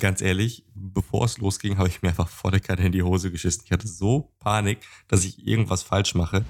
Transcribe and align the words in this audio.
ganz 0.00 0.20
ehrlich, 0.20 0.64
bevor 0.74 1.24
es 1.24 1.38
losging, 1.38 1.76
habe 1.76 1.88
ich 1.88 2.02
mir 2.02 2.10
einfach 2.10 2.28
vor 2.28 2.52
der 2.52 2.60
Karte 2.60 2.84
in 2.84 2.92
die 2.92 3.02
Hose 3.02 3.32
geschissen. 3.32 3.62
Ich 3.64 3.72
hatte 3.72 3.88
so 3.88 4.32
Panik, 4.38 4.78
dass 5.08 5.24
ich 5.24 5.44
irgendwas 5.44 5.82
falsch 5.82 6.14
mache. 6.14 6.44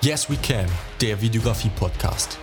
Yes 0.00 0.30
We 0.30 0.36
Can, 0.36 0.66
der 1.00 1.20
Videografie-Podcast. 1.20 2.38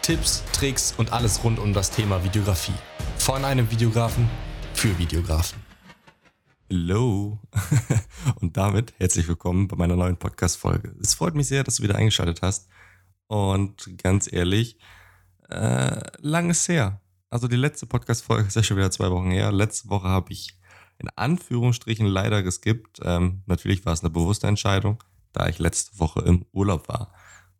Tipps, 0.00 0.42
Tricks 0.52 0.94
und 0.96 1.12
alles 1.12 1.44
rund 1.44 1.58
um 1.58 1.74
das 1.74 1.90
Thema 1.90 2.24
Videografie. 2.24 2.72
Von 3.18 3.44
einem 3.44 3.70
Videografen 3.70 4.28
für 4.72 4.98
Videografen. 4.98 5.58
Hallo 6.70 7.38
und 8.40 8.56
damit 8.56 8.94
herzlich 8.98 9.28
willkommen 9.28 9.68
bei 9.68 9.76
meiner 9.76 9.96
neuen 9.96 10.16
Podcast-Folge. 10.16 10.94
Es 11.02 11.14
freut 11.14 11.34
mich 11.34 11.48
sehr, 11.48 11.64
dass 11.64 11.76
du 11.76 11.82
wieder 11.82 11.96
eingeschaltet 11.96 12.40
hast. 12.40 12.70
Und 13.26 13.98
ganz 13.98 14.32
ehrlich, 14.32 14.78
äh, 15.50 16.00
lang 16.22 16.48
ist 16.48 16.66
her. 16.68 17.00
Also 17.32 17.46
die 17.46 17.56
letzte 17.56 17.86
Podcast-Folge 17.86 18.48
ist 18.48 18.56
ja 18.56 18.64
schon 18.64 18.76
wieder 18.76 18.90
zwei 18.90 19.08
Wochen 19.12 19.30
her. 19.30 19.52
Letzte 19.52 19.88
Woche 19.88 20.08
habe 20.08 20.32
ich 20.32 20.58
in 20.98 21.08
Anführungsstrichen 21.14 22.06
leider 22.06 22.42
geskippt. 22.42 22.98
Ähm, 23.04 23.44
natürlich 23.46 23.86
war 23.86 23.92
es 23.92 24.00
eine 24.00 24.10
bewusste 24.10 24.48
Entscheidung, 24.48 25.02
da 25.32 25.48
ich 25.48 25.60
letzte 25.60 26.00
Woche 26.00 26.22
im 26.22 26.44
Urlaub 26.50 26.88
war. 26.88 27.14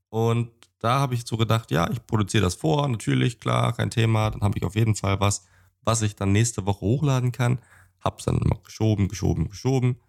Und 0.08 0.50
da 0.80 0.98
habe 0.98 1.14
ich 1.14 1.24
so 1.24 1.36
gedacht, 1.36 1.70
ja, 1.70 1.88
ich 1.88 2.04
produziere 2.04 2.42
das 2.42 2.56
vor, 2.56 2.88
natürlich, 2.88 3.38
klar, 3.38 3.72
kein 3.72 3.90
Thema. 3.90 4.30
Dann 4.30 4.40
habe 4.40 4.58
ich 4.58 4.64
auf 4.64 4.74
jeden 4.74 4.96
Fall 4.96 5.20
was, 5.20 5.46
was 5.82 6.02
ich 6.02 6.16
dann 6.16 6.32
nächste 6.32 6.66
Woche 6.66 6.80
hochladen 6.80 7.30
kann. 7.30 7.60
Hab's 8.00 8.24
dann 8.24 8.38
immer 8.38 8.56
geschoben, 8.64 9.06
geschoben, 9.06 9.48
geschoben 9.48 10.00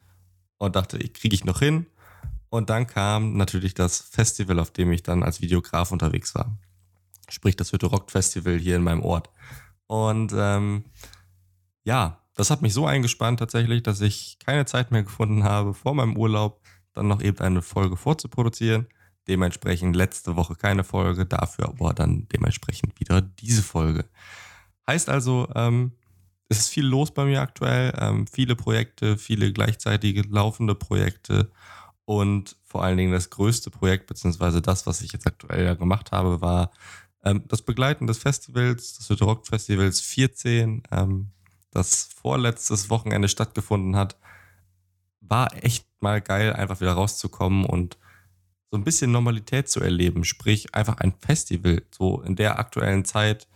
und 0.58 0.76
dachte, 0.76 0.98
ich 0.98 1.14
kriege 1.14 1.36
ich 1.36 1.46
noch 1.46 1.60
hin. 1.60 1.86
Und 2.50 2.72
dann 2.72 2.88
kam 2.88 3.38
natürlich 3.38 3.76
das 3.76 4.00
Festival, 4.00 4.58
auf 4.58 4.72
dem 4.72 4.92
ich 4.92 5.04
dann 5.04 5.22
als 5.22 5.40
Videograf 5.40 5.92
unterwegs 5.92 6.34
war 6.34 6.58
sprich 7.32 7.56
das 7.56 7.72
Hütte 7.72 7.88
Rock 7.88 8.12
Festival 8.12 8.58
hier 8.58 8.76
in 8.76 8.84
meinem 8.84 9.04
Ort. 9.04 9.30
Und 9.88 10.34
ähm, 10.36 10.86
ja, 11.84 12.20
das 12.36 12.50
hat 12.50 12.62
mich 12.62 12.74
so 12.74 12.86
eingespannt 12.86 13.40
tatsächlich, 13.40 13.84
dass 13.84 14.02
ich 14.02 14.38
keine 14.40 14.66
Zeit 14.66 14.92
mehr 14.92 15.04
gefunden 15.04 15.44
habe, 15.44 15.74
vor 15.74 15.94
meinem 15.94 16.18
Urlaub 16.18 16.62
dann 16.94 17.08
noch 17.08 17.22
eben 17.22 17.40
eine 17.40 17.62
Folge 17.62 17.98
vorzuproduzieren. 17.98 18.88
Dementsprechend 19.28 19.96
letzte 19.96 20.36
Woche 20.36 20.56
keine 20.56 20.84
Folge, 20.84 21.26
dafür 21.26 21.70
aber 21.70 21.94
dann 21.94 22.28
dementsprechend 22.30 23.00
wieder 23.00 23.22
diese 23.22 23.62
Folge. 23.62 24.06
Heißt 24.88 25.10
also, 25.10 25.48
ähm, 25.56 25.94
es 26.50 26.60
ist 26.60 26.70
viel 26.70 26.86
los 26.86 27.14
bei 27.14 27.26
mir 27.26 27.42
aktuell, 27.42 27.94
ähm, 27.98 28.28
viele 28.28 28.56
Projekte, 28.56 29.18
viele 29.18 29.54
gleichzeitige 29.54 30.24
laufende 30.24 30.76
Projekte 30.76 31.52
und 32.06 32.58
vor 32.66 32.84
allen 32.84 32.98
Dingen 32.98 33.12
das 33.14 33.30
größte 33.30 33.70
Projekt, 33.70 34.08
beziehungsweise 34.08 34.62
das, 34.62 34.86
was 34.86 35.02
ich 35.02 35.14
jetzt 35.14 35.28
aktuell 35.28 35.64
ja 35.64 35.76
gemacht 35.76 36.12
habe, 36.12 36.42
war 36.42 36.72
ähm, 37.24 37.44
das 37.48 37.62
Begleiten 37.62 38.08
des 38.08 38.18
Festivals, 38.18 38.98
des 38.98 39.10
Hütte 39.10 39.26
Rock 39.26 39.48
Festivals 39.48 40.02
14, 40.02 40.84
ähm, 40.92 41.28
das 41.72 42.10
vorletztes 42.16 42.90
Wochenende 42.90 43.30
stattgefunden 43.30 43.96
hat, 43.96 44.18
war 45.22 45.64
echt 45.64 45.86
mal 46.02 46.22
geil, 46.22 46.54
einfach 46.54 46.82
wieder 46.82 46.94
rauszukommen 46.94 47.66
und 47.66 47.98
so 48.72 48.78
ein 48.78 48.84
bisschen 48.84 49.12
Normalität 49.12 49.70
zu 49.70 49.82
erleben. 49.82 50.24
Sprich, 50.24 50.74
einfach 50.74 50.98
ein 50.98 51.14
Festival, 51.20 51.84
so 51.92 52.22
in 52.22 52.36
der 52.36 52.60
aktuellen 52.60 53.06
Zeit, 53.06 53.48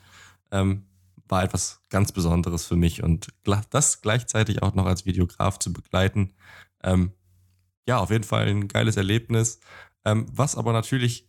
ähm, 0.52 0.86
war 1.28 1.44
etwas 1.44 1.82
ganz 1.90 2.12
Besonderes 2.12 2.66
für 2.66 2.76
mich. 2.76 3.02
Und 3.04 3.30
das 3.72 4.02
gleichzeitig 4.02 4.62
auch 4.62 4.76
noch 4.76 4.86
als 4.86 5.06
Videograf 5.06 5.58
zu 5.60 5.74
begleiten, 5.74 6.34
ähm, 6.84 7.12
ja, 7.88 7.98
auf 7.98 8.12
jeden 8.12 8.24
Fall 8.24 8.48
ein 8.48 8.68
geiles 8.68 8.98
Erlebnis. 8.98 9.60
Ähm, 10.06 10.26
was 10.32 10.56
aber 10.56 10.74
natürlich 10.74 11.28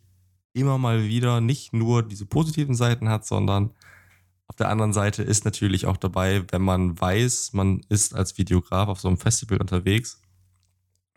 immer 0.57 0.77
mal 0.77 1.05
wieder 1.05 1.41
nicht 1.41 1.73
nur 1.73 2.03
diese 2.03 2.25
positiven 2.25 2.75
Seiten 2.75 3.09
hat, 3.09 3.25
sondern 3.25 3.71
auf 4.47 4.55
der 4.55 4.69
anderen 4.69 4.93
Seite 4.93 5.23
ist 5.23 5.45
natürlich 5.45 5.85
auch 5.85 5.97
dabei, 5.97 6.43
wenn 6.51 6.61
man 6.61 6.99
weiß, 6.99 7.53
man 7.53 7.81
ist 7.89 8.15
als 8.15 8.37
Videograf 8.37 8.87
auf 8.87 8.99
so 8.99 9.07
einem 9.07 9.17
Festival 9.17 9.59
unterwegs, 9.59 10.21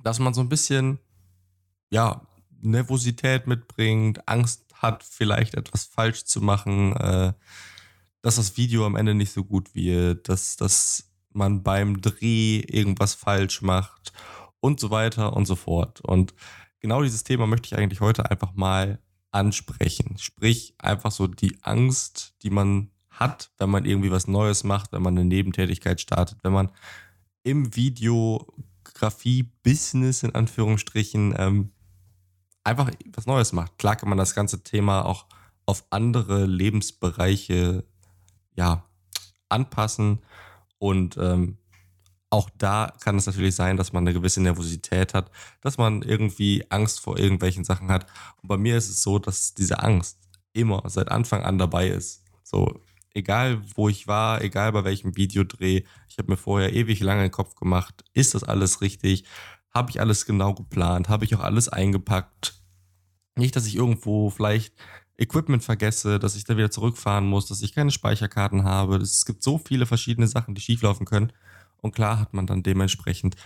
dass 0.03 0.19
man 0.19 0.35
so 0.35 0.41
ein 0.41 0.49
bisschen, 0.49 0.99
ja, 1.91 2.27
Nervosität 2.63 3.47
mitbringt, 3.47 4.29
Angst 4.29 4.67
hat, 4.75 5.05
vielleicht 5.05 5.55
etwas 5.55 5.85
falsch 5.85 6.25
zu 6.25 6.41
machen, 6.41 6.95
äh, 6.97 7.33
dass 8.23 8.37
das 8.37 8.57
Video 8.57 8.85
am 8.85 8.97
Ende 8.97 9.15
nicht 9.15 9.33
so 9.33 9.45
gut 9.45 9.75
wird, 9.75 10.29
dass, 10.29 10.57
dass 10.57 11.11
man 11.33 11.63
beim 11.63 12.01
Dreh 12.01 12.61
irgendwas 12.67 13.15
falsch 13.15 13.63
macht 13.63 14.13
und 14.61 14.81
so 14.81 14.91
weiter 14.91 15.35
und 15.35 15.47
so 15.47 15.57
fort. 15.57 16.01
Und 16.01 16.35
genau 16.81 17.03
dieses 17.03 17.25
Thema 17.25 17.47
möchte 17.47 17.67
ich 17.67 17.79
eigentlich 17.79 18.01
heute 18.01 18.31
einfach 18.31 18.55
mal 18.55 18.99
ansprechen. 19.31 20.19
Sprich, 20.19 20.75
einfach 20.79 21.13
so 21.13 21.27
die 21.27 21.59
Angst, 21.63 22.35
die 22.43 22.51
man 22.51 22.91
hat, 23.11 23.51
wenn 23.59 23.69
man 23.71 23.85
irgendwie 23.85 24.11
was 24.11 24.27
Neues 24.27 24.65
macht, 24.65 24.93
wenn 24.93 25.03
man 25.03 25.17
eine 25.17 25.27
Nebentätigkeit 25.27 26.01
startet, 26.01 26.39
wenn 26.43 26.53
man 26.53 26.73
im 27.43 27.77
Videografie-Business 27.77 30.23
in 30.23 30.35
Anführungsstrichen 30.35 31.35
ähm, 31.37 31.73
einfach 32.65 32.91
was 33.15 33.27
Neues 33.27 33.53
macht. 33.53 33.77
Klar 33.79 33.97
kann 33.97 34.09
man 34.09 34.19
das 34.19 34.35
ganze 34.35 34.63
Thema 34.63 35.05
auch 35.05 35.27
auf 35.67 35.85
andere 35.91 36.47
Lebensbereiche 36.47 37.85
ja, 38.57 38.85
anpassen 39.49 40.21
und 40.79 41.17
ähm, 41.19 41.59
auch 42.31 42.49
da 42.57 42.93
kann 43.01 43.17
es 43.17 43.27
natürlich 43.27 43.57
sein, 43.57 43.77
dass 43.77 43.93
man 43.93 44.05
eine 44.05 44.15
gewisse 44.15 44.41
Nervosität 44.41 45.15
hat, 45.15 45.31
dass 45.61 45.79
man 45.79 46.03
irgendwie 46.03 46.65
Angst 46.71 47.01
vor 47.01 47.19
irgendwelchen 47.19 47.65
Sachen 47.65 47.91
hat. 47.91 48.07
Und 48.41 48.49
bei 48.49 48.57
mir 48.57 48.77
ist 48.77 48.89
es 48.89 49.03
so, 49.03 49.19
dass 49.19 49.55
diese 49.55 49.83
Angst 49.83 50.17
immer 50.53 50.83
seit 50.87 51.11
Anfang 51.11 51.43
an 51.43 51.59
dabei 51.59 51.89
ist. 51.89 52.23
So, 52.45 52.81
egal 53.15 53.61
wo 53.75 53.89
ich 53.89 54.07
war, 54.07 54.43
egal 54.43 54.73
bei 54.73 54.85
welchem 54.85 55.17
Videodreh, 55.17 55.83
ich 56.09 56.19
habe 56.19 56.31
mir 56.31 56.37
vorher 56.37 56.73
ewig 56.73 57.01
lange 57.01 57.23
den 57.23 57.31
Kopf 57.33 57.57
gemacht, 57.57 58.05
ist 58.13 58.35
das 58.35 58.45
alles 58.45 58.81
richtig? 58.81 59.25
Habe 59.73 59.91
ich 59.91 60.01
alles 60.01 60.25
genau 60.25 60.55
geplant? 60.55 61.09
Habe 61.09 61.25
ich 61.25 61.35
auch 61.35 61.41
alles 61.41 61.69
eingepackt? 61.69 62.55
Nicht, 63.37 63.57
dass 63.57 63.67
ich 63.67 63.77
irgendwo 63.77 64.31
vielleicht 64.31 64.75
Equipment 65.17 65.63
vergesse, 65.63 66.19
dass 66.19 66.37
ich 66.37 66.45
da 66.45 66.57
wieder 66.57 66.71
zurückfahren 66.71 67.27
muss, 67.27 67.47
dass 67.47 67.63
ich 67.63 67.75
keine 67.75 67.91
Speicherkarten 67.91 68.65
habe. 68.65 68.97
Es 68.97 69.27
gibt 69.27 69.43
so 69.43 69.59
viele 69.59 69.87
verschiedene 69.87 70.27
Sachen, 70.27 70.55
die 70.55 70.61
schieflaufen 70.61 71.07
können. 71.07 71.33
Und 71.83 71.95
klar 71.95 72.19
hat 72.19 72.35
man 72.35 72.47
dann 72.47 72.63
dementsprechend 72.63 73.37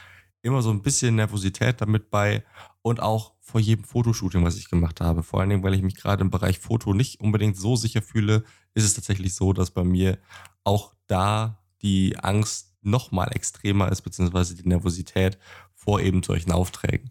immer 0.42 0.62
so 0.62 0.70
ein 0.70 0.82
bisschen 0.82 1.16
Nervosität 1.16 1.80
damit 1.80 2.10
bei 2.10 2.44
und 2.82 3.00
auch 3.00 3.34
vor 3.40 3.60
jedem 3.60 3.84
Fotoshooting, 3.84 4.44
was 4.44 4.58
ich 4.58 4.68
gemacht 4.68 5.00
habe. 5.00 5.22
Vor 5.22 5.40
allen 5.40 5.48
Dingen, 5.48 5.62
weil 5.62 5.74
ich 5.74 5.82
mich 5.82 5.96
gerade 5.96 6.22
im 6.22 6.30
Bereich 6.30 6.58
Foto 6.58 6.92
nicht 6.92 7.20
unbedingt 7.20 7.56
so 7.56 7.76
sicher 7.76 8.02
fühle, 8.02 8.44
ist 8.74 8.84
es 8.84 8.94
tatsächlich 8.94 9.34
so, 9.34 9.52
dass 9.52 9.70
bei 9.70 9.84
mir 9.84 10.18
auch 10.64 10.94
da 11.06 11.62
die 11.82 12.18
Angst 12.18 12.74
noch 12.82 13.10
mal 13.10 13.28
extremer 13.28 13.90
ist, 13.90 14.02
beziehungsweise 14.02 14.54
die 14.54 14.68
Nervosität 14.68 15.38
vor 15.74 16.00
eben 16.00 16.22
solchen 16.22 16.52
Aufträgen. 16.52 17.10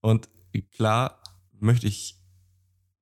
Und 0.00 0.28
klar 0.70 1.22
möchte 1.60 1.86
ich 1.86 2.21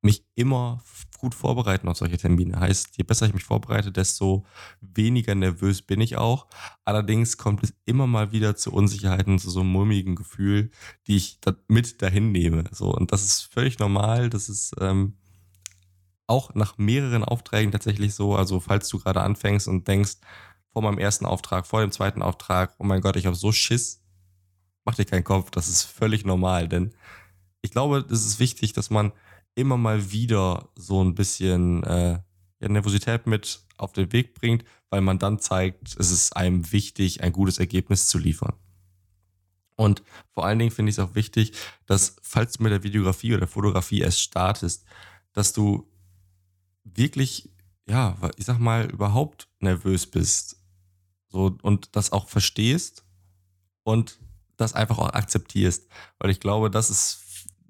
mich 0.02 0.24
immer 0.34 0.82
gut 1.18 1.34
vorbereiten 1.34 1.88
auf 1.88 1.98
solche 1.98 2.16
Termine. 2.16 2.58
Heißt, 2.58 2.96
je 2.96 3.04
besser 3.04 3.26
ich 3.26 3.34
mich 3.34 3.44
vorbereite, 3.44 3.92
desto 3.92 4.46
weniger 4.80 5.34
nervös 5.34 5.82
bin 5.82 6.00
ich 6.00 6.16
auch. 6.16 6.46
Allerdings 6.84 7.36
kommt 7.36 7.62
es 7.62 7.74
immer 7.84 8.06
mal 8.06 8.32
wieder 8.32 8.56
zu 8.56 8.72
Unsicherheiten, 8.72 9.38
zu 9.38 9.50
so 9.50 9.60
einem 9.60 9.70
mulmigen 9.70 10.16
Gefühl, 10.16 10.70
die 11.06 11.16
ich 11.16 11.38
mit 11.68 12.00
dahin 12.00 12.32
nehme. 12.32 12.64
So, 12.72 12.94
und 12.94 13.12
das 13.12 13.24
ist 13.24 13.42
völlig 13.42 13.78
normal. 13.78 14.30
Das 14.30 14.48
ist 14.48 14.74
ähm, 14.80 15.18
auch 16.26 16.54
nach 16.54 16.78
mehreren 16.78 17.24
Aufträgen 17.24 17.72
tatsächlich 17.72 18.14
so. 18.14 18.34
Also, 18.34 18.60
falls 18.60 18.88
du 18.88 18.98
gerade 18.98 19.20
anfängst 19.20 19.68
und 19.68 19.86
denkst, 19.86 20.16
vor 20.72 20.82
meinem 20.82 20.98
ersten 20.98 21.26
Auftrag, 21.26 21.66
vor 21.66 21.80
dem 21.80 21.90
zweiten 21.90 22.22
Auftrag, 22.22 22.74
oh 22.78 22.84
mein 22.84 23.00
Gott, 23.00 23.16
ich 23.16 23.26
habe 23.26 23.36
so 23.36 23.52
Schiss, 23.52 24.02
mach 24.84 24.94
dir 24.94 25.04
keinen 25.04 25.24
Kopf, 25.24 25.50
das 25.50 25.68
ist 25.68 25.82
völlig 25.82 26.24
normal, 26.24 26.68
denn 26.68 26.94
ich 27.60 27.72
glaube, 27.72 28.06
es 28.08 28.24
ist 28.24 28.38
wichtig, 28.38 28.72
dass 28.72 28.88
man 28.88 29.12
immer 29.54 29.76
mal 29.76 30.10
wieder 30.12 30.68
so 30.76 31.02
ein 31.02 31.14
bisschen 31.14 31.82
äh, 31.84 32.20
Nervosität 32.60 33.26
mit 33.26 33.60
auf 33.76 33.92
den 33.92 34.12
Weg 34.12 34.34
bringt, 34.34 34.64
weil 34.90 35.00
man 35.00 35.18
dann 35.18 35.38
zeigt, 35.38 35.96
es 35.98 36.10
ist 36.10 36.36
einem 36.36 36.70
wichtig, 36.72 37.22
ein 37.22 37.32
gutes 37.32 37.58
Ergebnis 37.58 38.06
zu 38.06 38.18
liefern. 38.18 38.54
Und 39.76 40.02
vor 40.32 40.44
allen 40.44 40.58
Dingen 40.58 40.70
finde 40.70 40.90
ich 40.90 40.98
es 40.98 40.98
auch 40.98 41.14
wichtig, 41.14 41.52
dass, 41.86 42.16
falls 42.22 42.52
du 42.52 42.62
mit 42.62 42.72
der 42.72 42.82
Videografie 42.82 43.34
oder 43.34 43.46
Fotografie 43.46 44.00
erst 44.00 44.20
startest, 44.20 44.84
dass 45.32 45.54
du 45.54 45.90
wirklich, 46.84 47.48
ja, 47.88 48.16
ich 48.36 48.44
sag 48.44 48.58
mal, 48.58 48.90
überhaupt 48.90 49.48
nervös 49.60 50.06
bist. 50.06 50.56
So, 51.28 51.56
und 51.62 51.96
das 51.96 52.12
auch 52.12 52.28
verstehst 52.28 53.04
und 53.82 54.18
das 54.58 54.74
einfach 54.74 54.98
auch 54.98 55.14
akzeptierst. 55.14 55.88
Weil 56.18 56.30
ich 56.30 56.40
glaube, 56.40 56.70
das 56.70 56.90
ist 56.90 57.14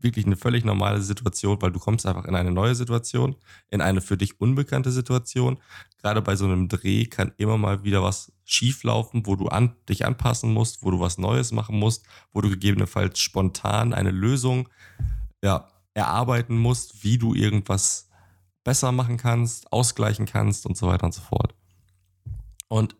wirklich 0.03 0.27
eine 0.27 0.37
völlig 0.37 0.65
normale 0.65 1.03
Situation, 1.03 1.61
weil 1.61 1.73
du 1.73 1.79
kommst 1.79 2.07
einfach 2.07 2.25
in 2.25 2.35
eine 2.35 2.51
neue 2.51 2.75
Situation, 2.75 3.37
in 3.71 3.81
eine 3.81 4.01
für 4.01 4.17
dich 4.17 4.41
unbekannte 4.41 4.91
Situation. 4.93 5.59
Gerade 6.01 6.23
bei 6.23 6.37
so 6.37 6.45
einem 6.45 6.69
Dreh 6.69 7.07
kann 7.07 7.33
immer 7.37 7.59
mal 7.59 7.85
wieder 7.85 8.03
was 8.03 8.33
schieflaufen, 8.45 9.27
wo 9.27 9.37
du 9.37 9.49
an, 9.49 9.77
dich 9.89 10.07
anpassen 10.07 10.53
musst, 10.53 10.83
wo 10.83 10.91
du 10.91 11.01
was 11.01 11.19
Neues 11.19 11.53
machen 11.53 11.79
musst, 11.79 12.05
wo 12.33 12.41
du 12.41 12.49
gegebenenfalls 12.49 13.19
spontan 13.19 13.95
eine 13.95 14.11
Lösung 14.11 14.69
ja, 15.43 15.69
erarbeiten 15.95 16.57
musst, 16.59 17.05
wie 17.05 17.19
du 17.19 17.35
irgendwas 17.35 18.09
besser 18.65 18.93
machen 18.93 19.17
kannst, 19.17 19.73
ausgleichen 19.73 20.27
kannst 20.27 20.67
und 20.67 20.77
so 20.77 20.87
weiter 20.87 21.05
und 21.05 21.15
so 21.15 21.23
fort. 21.23 21.55
Und 22.69 22.97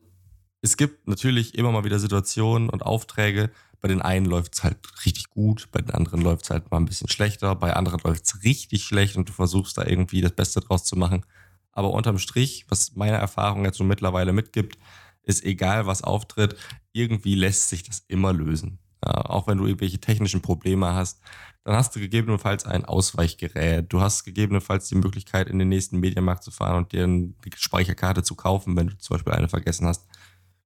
es 0.63 0.77
gibt 0.77 1.09
natürlich 1.09 1.57
immer 1.57 1.73
mal 1.73 1.85
wieder 1.85 1.99
Situationen 1.99 2.69
und 2.69 2.83
Aufträge, 2.83 3.51
bei 3.81 3.89
den 3.89 4.03
einen 4.03 4.27
läuft 4.27 4.55
es 4.55 4.65
halt 4.65 4.77
richtig 5.07 5.31
gut, 5.31 5.69
bei 5.73 5.81
den 5.81 5.91
anderen 5.91 6.21
läuft 6.21 6.45
es 6.45 6.51
halt 6.51 6.71
mal 6.71 6.77
ein 6.77 6.85
bisschen 6.85 7.09
schlechter, 7.09 7.55
bei 7.55 7.75
anderen 7.75 8.01
läuft 8.05 8.27
es 8.27 8.45
richtig 8.45 8.85
schlecht 8.85 9.17
und 9.17 9.29
du 9.29 9.33
versuchst 9.33 9.79
da 9.79 9.87
irgendwie 9.87 10.21
das 10.21 10.33
Beste 10.33 10.61
draus 10.61 10.85
zu 10.85 10.97
machen. 10.97 11.25
Aber 11.73 11.93
unterm 11.93 12.19
Strich, 12.19 12.67
was 12.69 12.95
meine 12.95 13.17
Erfahrung 13.17 13.65
jetzt 13.65 13.79
so 13.79 13.85
mittlerweile 13.85 14.33
mitgibt, 14.33 14.77
ist 15.23 15.45
egal, 15.45 15.87
was 15.87 16.03
auftritt, 16.03 16.57
irgendwie 16.93 17.35
lässt 17.35 17.69
sich 17.69 17.83
das 17.83 18.05
immer 18.09 18.33
lösen. 18.33 18.79
Ja, 19.05 19.13
auch 19.13 19.47
wenn 19.47 19.57
du 19.59 19.67
irgendwelche 19.67 20.01
technischen 20.01 20.43
Probleme 20.43 20.93
hast, 20.93 21.21
dann 21.65 21.75
hast 21.75 21.95
du 21.95 22.01
gegebenenfalls 22.01 22.67
ein 22.67 22.85
Ausweichgerät. 22.85 23.91
Du 23.91 24.01
hast 24.01 24.25
gegebenenfalls 24.25 24.89
die 24.89 24.95
Möglichkeit, 24.95 25.49
in 25.49 25.59
den 25.59 25.69
nächsten 25.69 26.01
Medienmarkt 26.01 26.43
zu 26.43 26.51
fahren 26.51 26.77
und 26.77 26.93
dir 26.93 27.05
eine 27.05 27.33
Speicherkarte 27.55 28.23
zu 28.23 28.35
kaufen, 28.35 28.77
wenn 28.77 28.89
du 28.89 28.99
zum 28.99 29.15
Beispiel 29.15 29.33
eine 29.33 29.49
vergessen 29.49 29.87
hast. 29.87 30.07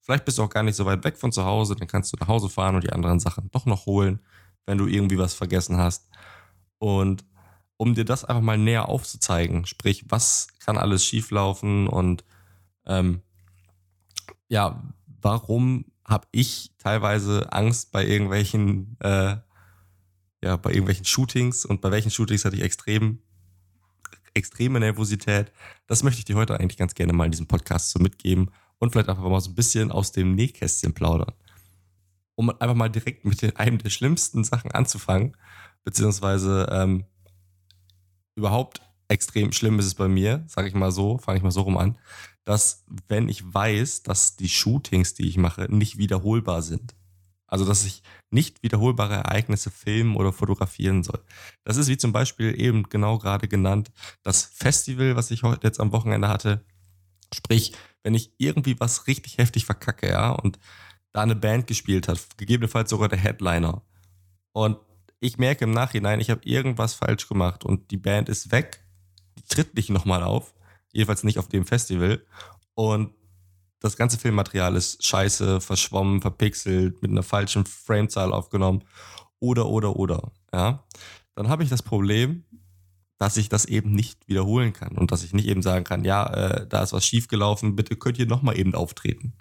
Vielleicht 0.04 0.26
bist 0.26 0.36
du 0.36 0.42
auch 0.42 0.50
gar 0.50 0.62
nicht 0.62 0.76
so 0.76 0.84
weit 0.84 1.02
weg 1.02 1.16
von 1.16 1.32
zu 1.32 1.46
Hause, 1.46 1.76
dann 1.76 1.88
kannst 1.88 2.12
du 2.12 2.18
nach 2.20 2.28
Hause 2.28 2.50
fahren 2.50 2.74
und 2.74 2.84
die 2.84 2.92
anderen 2.92 3.20
Sachen 3.20 3.50
doch 3.52 3.64
noch 3.64 3.86
holen, 3.86 4.20
wenn 4.66 4.76
du 4.76 4.86
irgendwie 4.86 5.16
was 5.16 5.32
vergessen 5.32 5.78
hast. 5.78 6.10
Und 6.76 7.24
um 7.78 7.94
dir 7.94 8.04
das 8.04 8.22
einfach 8.22 8.42
mal 8.42 8.58
näher 8.58 8.90
aufzuzeigen, 8.90 9.64
sprich, 9.64 10.04
was 10.10 10.48
kann 10.58 10.76
alles 10.76 11.06
schieflaufen 11.06 11.88
und 11.88 12.22
ähm, 12.84 13.22
ja, 14.48 14.82
warum 15.22 15.86
habe 16.04 16.28
ich 16.32 16.72
teilweise 16.76 17.50
Angst 17.50 17.90
bei 17.90 18.06
irgendwelchen, 18.06 18.98
äh, 19.00 19.36
ja, 20.42 20.56
bei 20.58 20.70
irgendwelchen 20.70 21.06
Shootings 21.06 21.64
und 21.64 21.80
bei 21.80 21.90
welchen 21.90 22.10
Shootings 22.10 22.44
hatte 22.44 22.56
ich 22.56 22.62
extrem, 22.62 23.20
extreme 24.34 24.80
Nervosität. 24.80 25.50
Das 25.86 26.02
möchte 26.02 26.18
ich 26.18 26.26
dir 26.26 26.36
heute 26.36 26.60
eigentlich 26.60 26.76
ganz 26.76 26.94
gerne 26.94 27.14
mal 27.14 27.24
in 27.24 27.30
diesem 27.30 27.46
Podcast 27.46 27.90
so 27.90 28.00
mitgeben 28.00 28.50
und 28.84 28.90
vielleicht 28.90 29.08
einfach 29.08 29.28
mal 29.28 29.40
so 29.40 29.50
ein 29.50 29.54
bisschen 29.54 29.90
aus 29.90 30.12
dem 30.12 30.34
Nähkästchen 30.34 30.94
plaudern. 30.94 31.32
Um 32.36 32.50
einfach 32.50 32.74
mal 32.74 32.88
direkt 32.90 33.24
mit 33.24 33.56
einem 33.58 33.78
der 33.78 33.90
schlimmsten 33.90 34.44
Sachen 34.44 34.70
anzufangen, 34.72 35.36
beziehungsweise 35.84 36.68
ähm, 36.70 37.04
überhaupt 38.34 38.82
extrem 39.08 39.52
schlimm 39.52 39.78
ist 39.78 39.86
es 39.86 39.94
bei 39.94 40.08
mir, 40.08 40.44
sage 40.46 40.68
ich 40.68 40.74
mal 40.74 40.92
so, 40.92 41.18
fange 41.18 41.38
ich 41.38 41.44
mal 41.44 41.50
so 41.50 41.62
rum 41.62 41.76
an, 41.76 41.98
dass 42.44 42.84
wenn 43.08 43.28
ich 43.28 43.54
weiß, 43.54 44.02
dass 44.02 44.36
die 44.36 44.48
Shootings, 44.48 45.14
die 45.14 45.28
ich 45.28 45.36
mache, 45.36 45.66
nicht 45.70 45.98
wiederholbar 45.98 46.62
sind. 46.62 46.94
Also, 47.46 47.64
dass 47.64 47.84
ich 47.84 48.02
nicht 48.30 48.62
wiederholbare 48.62 49.14
Ereignisse 49.14 49.70
filmen 49.70 50.16
oder 50.16 50.32
fotografieren 50.32 51.04
soll. 51.04 51.22
Das 51.62 51.76
ist 51.76 51.88
wie 51.88 51.96
zum 51.96 52.12
Beispiel 52.12 52.60
eben 52.60 52.84
genau 52.84 53.18
gerade 53.18 53.46
genannt 53.46 53.92
das 54.22 54.42
Festival, 54.42 55.14
was 55.14 55.30
ich 55.30 55.42
heute 55.42 55.66
jetzt 55.66 55.78
am 55.78 55.92
Wochenende 55.92 56.28
hatte. 56.28 56.64
Sprich, 57.32 57.74
wenn 58.04 58.14
ich 58.14 58.32
irgendwie 58.38 58.78
was 58.78 59.08
richtig 59.08 59.38
heftig 59.38 59.64
verkacke, 59.64 60.08
ja, 60.08 60.30
und 60.30 60.60
da 61.12 61.22
eine 61.22 61.34
Band 61.34 61.66
gespielt 61.66 62.06
hat, 62.06 62.20
gegebenenfalls 62.36 62.90
sogar 62.90 63.08
der 63.08 63.18
Headliner. 63.18 63.82
Und 64.52 64.78
ich 65.20 65.38
merke 65.38 65.64
im 65.64 65.70
Nachhinein, 65.72 66.20
ich 66.20 66.30
habe 66.30 66.42
irgendwas 66.44 66.94
falsch 66.94 67.28
gemacht 67.28 67.64
und 67.64 67.90
die 67.90 67.96
Band 67.96 68.28
ist 68.28 68.52
weg, 68.52 68.84
die 69.38 69.42
tritt 69.42 69.74
nicht 69.74 69.90
nochmal 69.90 70.22
auf, 70.22 70.54
jedenfalls 70.92 71.24
nicht 71.24 71.38
auf 71.38 71.48
dem 71.48 71.64
Festival. 71.64 72.24
Und 72.74 73.14
das 73.80 73.96
ganze 73.96 74.18
Filmmaterial 74.18 74.76
ist 74.76 75.04
scheiße, 75.04 75.60
verschwommen, 75.60 76.20
verpixelt, 76.20 77.00
mit 77.00 77.10
einer 77.10 77.22
falschen 77.22 77.64
Framezahl 77.64 78.32
aufgenommen. 78.32 78.84
Oder, 79.40 79.66
oder, 79.66 79.96
oder. 79.96 80.32
Ja. 80.52 80.84
Dann 81.34 81.48
habe 81.48 81.62
ich 81.62 81.70
das 81.70 81.82
Problem, 81.82 82.44
dass 83.18 83.36
ich 83.36 83.48
das 83.48 83.64
eben 83.64 83.92
nicht 83.92 84.28
wiederholen 84.28 84.72
kann 84.72 84.96
und 84.96 85.12
dass 85.12 85.24
ich 85.24 85.32
nicht 85.32 85.46
eben 85.46 85.62
sagen 85.62 85.84
kann, 85.84 86.04
ja, 86.04 86.26
äh, 86.26 86.66
da 86.66 86.82
ist 86.82 86.92
was 86.92 87.06
schiefgelaufen, 87.06 87.76
bitte 87.76 87.96
könnt 87.96 88.18
ihr 88.18 88.26
nochmal 88.26 88.58
eben 88.58 88.74
auftreten. 88.74 89.34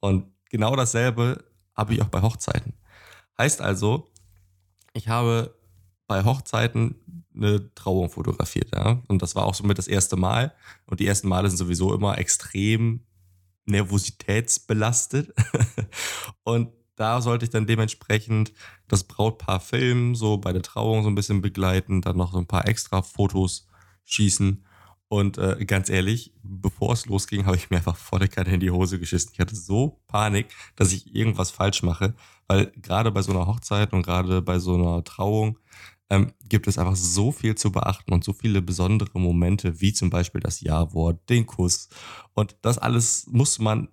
Und 0.00 0.26
genau 0.50 0.76
dasselbe 0.76 1.44
habe 1.74 1.94
ich 1.94 2.02
auch 2.02 2.08
bei 2.08 2.22
Hochzeiten. 2.22 2.74
Heißt 3.38 3.60
also, 3.60 4.10
ich 4.92 5.08
habe 5.08 5.54
bei 6.06 6.24
Hochzeiten 6.24 6.96
eine 7.34 7.72
Trauung 7.74 8.10
fotografiert, 8.10 8.74
ja. 8.74 9.00
Und 9.08 9.22
das 9.22 9.34
war 9.34 9.46
auch 9.46 9.54
somit 9.54 9.78
das 9.78 9.86
erste 9.86 10.16
Mal. 10.16 10.52
Und 10.86 11.00
die 11.00 11.06
ersten 11.06 11.28
Male 11.28 11.48
sind 11.48 11.56
sowieso 11.56 11.94
immer 11.94 12.18
extrem 12.18 13.06
nervositätsbelastet. 13.64 15.32
und 16.42 16.72
da 17.00 17.22
sollte 17.22 17.46
ich 17.46 17.50
dann 17.50 17.66
dementsprechend 17.66 18.52
das 18.86 19.04
Brautpaar 19.04 19.58
filmen, 19.60 20.14
so 20.14 20.36
bei 20.36 20.52
der 20.52 20.60
Trauung 20.60 21.02
so 21.02 21.08
ein 21.08 21.14
bisschen 21.14 21.40
begleiten, 21.40 22.02
dann 22.02 22.18
noch 22.18 22.32
so 22.32 22.38
ein 22.38 22.46
paar 22.46 22.68
extra 22.68 23.00
Fotos 23.00 23.66
schießen. 24.04 24.64
Und 25.08 25.38
äh, 25.38 25.64
ganz 25.64 25.88
ehrlich, 25.88 26.34
bevor 26.42 26.92
es 26.92 27.06
losging, 27.06 27.46
habe 27.46 27.56
ich 27.56 27.70
mir 27.70 27.78
einfach 27.78 27.96
volle 27.96 28.28
Kanne 28.28 28.54
in 28.54 28.60
die 28.60 28.70
Hose 28.70 29.00
geschissen. 29.00 29.30
Ich 29.32 29.40
hatte 29.40 29.56
so 29.56 30.00
Panik, 30.08 30.48
dass 30.76 30.92
ich 30.92 31.14
irgendwas 31.14 31.50
falsch 31.50 31.82
mache, 31.82 32.14
weil 32.46 32.66
gerade 32.82 33.10
bei 33.10 33.22
so 33.22 33.32
einer 33.32 33.46
Hochzeit 33.46 33.94
und 33.94 34.02
gerade 34.02 34.42
bei 34.42 34.58
so 34.58 34.74
einer 34.74 35.02
Trauung 35.02 35.58
ähm, 36.10 36.32
gibt 36.48 36.66
es 36.66 36.76
einfach 36.76 36.96
so 36.96 37.32
viel 37.32 37.54
zu 37.54 37.72
beachten 37.72 38.12
und 38.12 38.24
so 38.24 38.34
viele 38.34 38.60
besondere 38.60 39.18
Momente, 39.18 39.80
wie 39.80 39.94
zum 39.94 40.10
Beispiel 40.10 40.42
das 40.42 40.60
Ja-Wort, 40.60 41.28
den 41.30 41.46
Kuss. 41.46 41.88
Und 42.34 42.56
das 42.60 42.76
alles 42.78 43.26
muss 43.26 43.58
man 43.58 43.88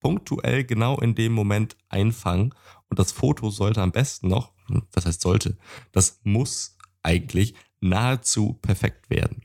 punktuell 0.00 0.64
genau 0.64 0.98
in 0.98 1.14
dem 1.14 1.32
Moment 1.32 1.76
einfangen. 1.88 2.54
Und 2.88 2.98
das 2.98 3.12
Foto 3.12 3.50
sollte 3.50 3.82
am 3.82 3.92
besten 3.92 4.28
noch, 4.28 4.52
was 4.92 5.06
heißt 5.06 5.20
sollte, 5.20 5.56
das 5.92 6.20
muss 6.24 6.76
eigentlich 7.02 7.54
nahezu 7.80 8.54
perfekt 8.54 9.10
werden, 9.10 9.42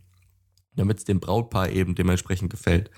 damit 0.75 0.97
es 0.99 1.03
dem 1.05 1.19
Brautpaar 1.19 1.69
eben 1.69 1.95
dementsprechend 1.95 2.49
gefällt. 2.49 2.89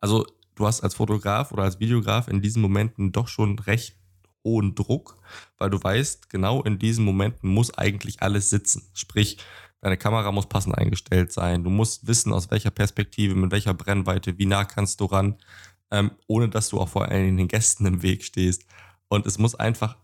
Also 0.00 0.26
du 0.54 0.66
hast 0.66 0.82
als 0.82 0.94
Fotograf 0.94 1.52
oder 1.52 1.64
als 1.64 1.80
Videograf 1.80 2.28
in 2.28 2.40
diesen 2.40 2.62
Momenten 2.62 3.12
doch 3.12 3.28
schon 3.28 3.58
recht 3.58 3.96
hohen 4.44 4.74
Druck, 4.74 5.18
weil 5.58 5.70
du 5.70 5.82
weißt, 5.82 6.30
genau 6.30 6.62
in 6.62 6.78
diesen 6.78 7.04
Momenten 7.04 7.50
muss 7.50 7.76
eigentlich 7.76 8.22
alles 8.22 8.48
sitzen. 8.48 8.88
Sprich, 8.94 9.38
deine 9.80 9.96
Kamera 9.96 10.30
muss 10.32 10.48
passend 10.48 10.78
eingestellt 10.78 11.32
sein. 11.32 11.64
Du 11.64 11.70
musst 11.70 12.06
wissen, 12.06 12.32
aus 12.32 12.50
welcher 12.50 12.70
Perspektive, 12.70 13.34
mit 13.34 13.50
welcher 13.50 13.74
Brennweite, 13.74 14.38
wie 14.38 14.46
nah 14.46 14.64
kannst 14.64 15.00
du 15.00 15.06
ran, 15.06 15.36
ähm, 15.90 16.10
ohne 16.26 16.48
dass 16.48 16.68
du 16.68 16.80
auch 16.80 16.88
vor 16.88 17.08
allem 17.08 17.36
den 17.36 17.48
Gästen 17.48 17.86
im 17.86 18.02
Weg 18.02 18.24
stehst. 18.24 18.64
Und 19.08 19.26
es 19.26 19.38
muss 19.38 19.54
einfach 19.54 19.96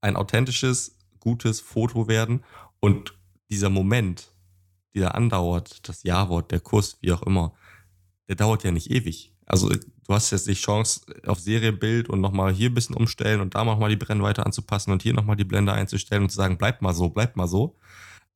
ein 0.00 0.16
authentisches, 0.16 0.96
gutes 1.20 1.60
Foto 1.60 2.08
werden. 2.08 2.44
Und 2.80 3.14
dieser 3.50 3.70
Moment, 3.70 4.32
der 4.94 5.14
andauert, 5.14 5.88
das 5.88 6.02
Ja-Wort, 6.04 6.50
der 6.50 6.60
Kuss, 6.60 6.98
wie 7.00 7.12
auch 7.12 7.22
immer, 7.22 7.52
der 8.28 8.36
dauert 8.36 8.64
ja 8.64 8.70
nicht 8.70 8.90
ewig. 8.90 9.32
Also 9.44 9.68
du 9.68 10.14
hast 10.14 10.30
jetzt 10.32 10.48
die 10.48 10.54
Chance, 10.54 11.02
auf 11.26 11.38
Serienbild 11.38 12.08
und 12.08 12.20
nochmal 12.20 12.52
hier 12.52 12.70
ein 12.70 12.74
bisschen 12.74 12.96
umstellen 12.96 13.40
und 13.40 13.54
da 13.54 13.64
nochmal 13.64 13.90
die 13.90 13.96
Brennweite 13.96 14.44
anzupassen 14.44 14.90
und 14.90 15.02
hier 15.02 15.14
nochmal 15.14 15.36
die 15.36 15.44
Blende 15.44 15.72
einzustellen 15.72 16.24
und 16.24 16.30
zu 16.30 16.36
sagen, 16.36 16.58
bleib 16.58 16.82
mal 16.82 16.94
so, 16.94 17.08
bleib 17.08 17.36
mal 17.36 17.46
so. 17.46 17.76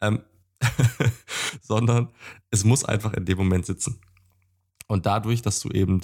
Ähm, 0.00 0.20
sondern 1.62 2.10
es 2.50 2.64
muss 2.64 2.84
einfach 2.84 3.12
in 3.14 3.24
dem 3.24 3.38
Moment 3.38 3.66
sitzen. 3.66 4.00
Und 4.86 5.06
dadurch, 5.06 5.42
dass 5.42 5.60
du 5.60 5.70
eben 5.70 6.02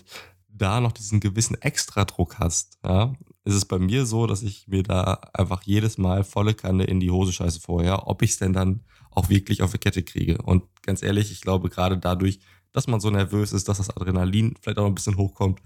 da 0.57 0.81
noch 0.81 0.93
diesen 0.93 1.21
gewissen 1.21 1.61
Extradruck 1.61 2.39
hast, 2.39 2.79
ja, 2.85 3.15
ist 3.45 3.55
es 3.55 3.65
bei 3.65 3.79
mir 3.79 4.07
so, 4.07 4.27
dass 4.27 4.43
ich 4.43 4.67
mir 4.69 4.83
da 4.83 5.21
einfach 5.33 5.63
jedes 5.63 5.99
Mal 5.99 6.25
volle 6.25 6.55
Kanne 6.55 6.85
in 6.85 7.01
die 7.01 7.11
Hose 7.11 7.33
scheiße 7.33 7.61
vorher, 7.61 8.09
ob 8.09 8.23
ich 8.23 8.31
es 8.31 8.39
denn 8.39 8.53
dann 8.53 8.81
auch 9.11 9.29
wirklich 9.29 9.63
auf 9.63 9.73
die 9.73 9.79
Kette 9.79 10.03
kriege. 10.03 10.39
Und 10.43 10.65
ganz 10.83 11.03
ehrlich, 11.03 11.31
ich 11.31 11.41
glaube, 11.41 11.71
gerade 11.71 11.97
dadurch 11.99 12.41
dass 12.77 12.87
man 12.87 13.01
so 13.01 13.09
nervös 13.09 13.55
ist, 13.55 13.69
dass 13.69 13.79
das 13.79 13.89
Adrenalin 13.89 14.55
vielleicht 14.61 14.79
auch 14.79 14.85
ein 14.85 14.95
bisschen 14.95 15.17
hochkommt. 15.17 15.63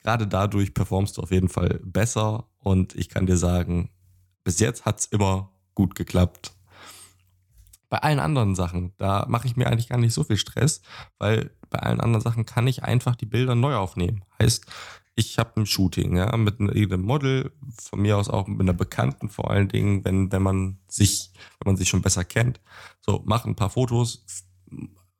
Gerade 0.00 0.26
dadurch 0.26 0.72
performst 0.72 1.18
du 1.18 1.22
auf 1.22 1.30
jeden 1.30 1.50
Fall 1.50 1.78
besser 1.84 2.48
und 2.58 2.94
ich 2.94 3.10
kann 3.10 3.26
dir 3.26 3.36
sagen, 3.36 3.90
bis 4.44 4.58
jetzt 4.58 4.86
hat 4.86 5.00
es 5.00 5.06
immer 5.06 5.52
gut 5.74 5.94
geklappt. 5.94 6.52
Bei 7.88 7.98
allen 7.98 8.20
anderen 8.20 8.54
Sachen, 8.54 8.92
da 8.98 9.26
mache 9.28 9.46
ich 9.46 9.56
mir 9.56 9.66
eigentlich 9.66 9.88
gar 9.88 9.98
nicht 9.98 10.12
so 10.12 10.24
viel 10.24 10.36
Stress, 10.36 10.82
weil 11.18 11.50
bei 11.70 11.78
allen 11.78 12.00
anderen 12.00 12.22
Sachen 12.22 12.44
kann 12.44 12.66
ich 12.66 12.84
einfach 12.84 13.16
die 13.16 13.26
Bilder 13.26 13.54
neu 13.54 13.76
aufnehmen. 13.76 14.24
Heißt, 14.40 14.66
ich 15.14 15.38
habe 15.38 15.60
ein 15.60 15.66
Shooting, 15.66 16.16
ja, 16.16 16.36
mit 16.36 16.60
einem 16.60 17.02
Model, 17.02 17.52
von 17.82 18.00
mir 18.00 18.16
aus 18.16 18.28
auch 18.28 18.46
mit 18.46 18.60
einer 18.60 18.72
Bekannten 18.72 19.28
vor 19.28 19.50
allen 19.50 19.68
Dingen, 19.68 20.04
wenn, 20.04 20.30
wenn 20.30 20.42
man 20.42 20.78
sich, 20.86 21.32
wenn 21.58 21.72
man 21.72 21.76
sich 21.76 21.88
schon 21.88 22.02
besser 22.02 22.24
kennt. 22.24 22.60
So, 23.00 23.22
mach 23.26 23.44
ein 23.44 23.56
paar 23.56 23.70
Fotos, 23.70 24.24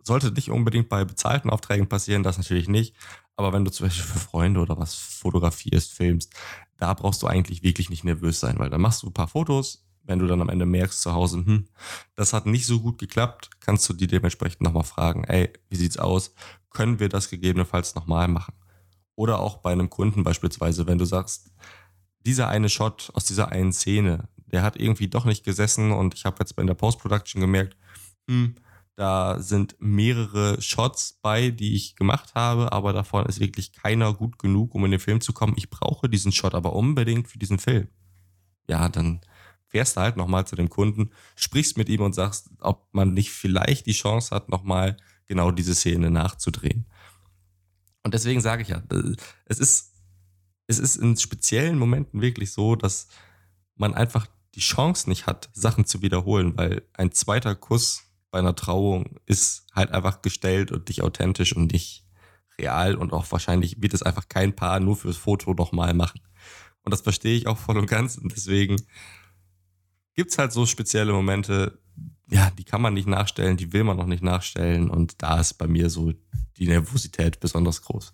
sollte 0.05 0.31
nicht 0.31 0.51
unbedingt 0.51 0.89
bei 0.89 1.05
bezahlten 1.05 1.51
Aufträgen 1.51 1.89
passieren, 1.89 2.23
das 2.23 2.39
natürlich 2.39 2.69
nicht. 2.69 2.95
Aber 3.37 3.53
wenn 3.53 3.65
du 3.65 3.71
zum 3.71 3.87
Beispiel 3.87 4.05
für 4.05 4.19
Freunde 4.19 4.61
oder 4.61 4.79
was 4.79 4.95
fotografierst, 4.95 5.93
filmst, 5.93 6.33
da 6.77 6.95
brauchst 6.95 7.23
du 7.23 7.27
eigentlich 7.27 7.63
wirklich 7.63 7.91
nicht 7.91 8.05
nervös 8.05 8.41
sein, 8.41 8.59
weil 8.59 8.71
dann 8.71 8.81
machst 8.81 9.03
du 9.03 9.09
ein 9.09 9.13
paar 9.15 9.29
Fotos. 9.29 9.85
Wenn 10.09 10.19
du 10.19 10.27
dann 10.27 10.41
am 10.41 10.49
Ende 10.49 10.67
merkst 10.67 11.00
zu 11.03 11.12
Hause, 11.12 11.38
hm, 11.45 11.69
das 12.17 12.33
hat 12.33 12.47
nicht 12.47 12.67
so 12.67 12.81
gut 12.81 12.99
geklappt, 12.99 13.50
kannst 13.61 13.88
du 13.88 13.93
die 13.93 14.07
dementsprechend 14.09 14.62
nochmal 14.62 14.85
fragen, 14.85 15.25
ey, 15.25 15.53
wie 15.69 15.77
sieht's 15.77 15.99
aus? 15.99 16.35
Können 16.71 16.99
wir 16.99 17.09
das 17.09 17.31
gegebenenfalls 17.31 17.95
nochmal 17.95 18.29
machen? 18.29 18.55
Oder 19.15 19.41
auch 19.41 19.59
bei 19.59 19.73
einem 19.73 19.91
Kunden 19.91 20.25
beispielsweise, 20.25 20.87
wenn 20.87 20.99
du 20.99 21.05
sagst, 21.05 21.50
dieser 22.27 22.49
eine 22.49 22.69
Shot 22.69 23.11
aus 23.15 23.25
dieser 23.25 23.50
einen 23.50 23.73
Szene, 23.73 24.29
der 24.50 24.62
hat 24.62 24.77
irgendwie 24.77 25.09
doch 25.09 25.25
nicht 25.25 25.45
gesessen 25.45 25.93
und 25.93 26.15
ich 26.15 26.25
habe 26.25 26.37
jetzt 26.41 26.57
bei 26.57 26.65
der 26.65 26.75
Post-Production 26.75 27.41
gemerkt, 27.41 27.77
hm, 28.29 28.55
Da 28.97 29.41
sind 29.41 29.77
mehrere 29.79 30.61
Shots 30.61 31.21
bei, 31.23 31.50
die 31.50 31.75
ich 31.77 31.95
gemacht 31.95 32.35
habe, 32.35 32.73
aber 32.73 32.93
davon 32.93 33.27
ist 33.27 33.38
wirklich 33.38 33.73
keiner 33.73 34.12
gut 34.12 34.38
genug, 34.41 34.75
um 34.75 34.85
in 34.87 34.91
den 34.91 35.00
Film 35.00 35.21
zu 35.21 35.33
kommen. 35.33 35.55
Ich 35.57 35.71
brauche 35.71 36.09
diesen 36.09 36.33
Shot 36.33 36.55
aber 36.55 36.73
unbedingt 36.75 37.29
für 37.29 37.38
diesen 37.38 37.61
Film. 37.61 37.88
Ja, 38.69 38.88
dann 38.88 39.21
fährst 39.69 39.97
du 39.97 40.01
halt 40.01 40.17
nochmal 40.17 40.47
zu 40.47 40.57
dem 40.57 40.69
Kunden, 40.69 41.11
sprichst 41.37 41.77
mit 41.77 41.89
ihm 41.89 42.01
und 42.01 42.15
sagst, 42.15 42.51
ob 42.61 42.89
man 42.93 43.15
nicht 43.15 43.31
vielleicht 43.31 43.87
die 43.87 43.93
Chance 43.93 44.35
hat, 44.35 44.49
nochmal 44.49 44.97
genau 45.27 45.51
diese 45.51 45.75
Szene 45.75 46.11
nachzudrehen. 46.11 46.87
Und 48.03 48.15
deswegen 48.15 48.41
sage 48.41 48.63
ich 48.63 48.69
ja, 48.69 48.83
äh, 48.91 49.15
es 49.45 49.59
ist, 49.59 49.93
es 50.67 50.79
ist 50.79 50.97
in 50.97 51.17
speziellen 51.17 51.79
Momenten 51.79 52.21
wirklich 52.21 52.53
so, 52.53 52.75
dass 52.75 53.09
man 53.77 53.95
einfach 53.95 54.27
die 54.55 54.61
Chance 54.61 55.09
nicht 55.09 55.27
hat, 55.27 55.51
Sachen 55.53 55.85
zu 55.85 56.03
wiederholen, 56.03 56.57
weil 56.57 56.83
ein 56.95 57.13
zweiter 57.13 57.55
Kuss 57.55 58.05
bei 58.31 58.39
einer 58.39 58.57
Trauung 58.57 59.19
ist 59.27 59.67
halt 59.75 59.93
einfach 59.93 60.23
gestellt 60.23 60.73
und 60.73 60.89
nicht 60.89 61.03
authentisch 61.03 61.55
und 61.55 61.73
nicht 61.73 62.07
real 62.59 62.97
und 62.97 63.13
auch 63.13 63.31
wahrscheinlich 63.31 63.81
wird 63.81 63.95
es 63.95 64.03
einfach 64.03 64.29
kein 64.29 64.55
Paar 64.55 64.81
nur 64.81 64.97
fürs 64.97 65.17
Foto 65.17 65.55
nochmal 65.55 65.95
machen. 65.95 66.21
Und 66.83 66.93
das 66.93 67.03
verstehe 67.03 67.37
ich 67.37 67.47
auch 67.47 67.59
voll 67.59 67.79
und 67.79 67.87
ganz 67.87 68.17
und 68.17 68.33
deswegen 68.35 68.77
gibt 70.19 70.33
es 70.33 70.39
halt 70.39 70.51
so 70.51 70.67
spezielle 70.67 71.13
Momente, 71.13 71.79
ja, 72.29 72.51
die 72.51 72.65
kann 72.65 72.83
man 72.83 72.93
nicht 72.93 73.07
nachstellen, 73.07 73.57
die 73.57 73.73
will 73.73 73.85
man 73.85 73.97
noch 73.97 74.07
nicht 74.07 74.25
nachstellen 74.25 74.91
und 74.91 75.23
da 75.23 75.39
ist 75.39 75.55
bei 75.55 75.69
mir 75.69 75.91
so 75.91 76.13
die 76.57 76.67
Nervosität 76.67 77.39
besonders 77.39 77.83
groß. 77.83 78.13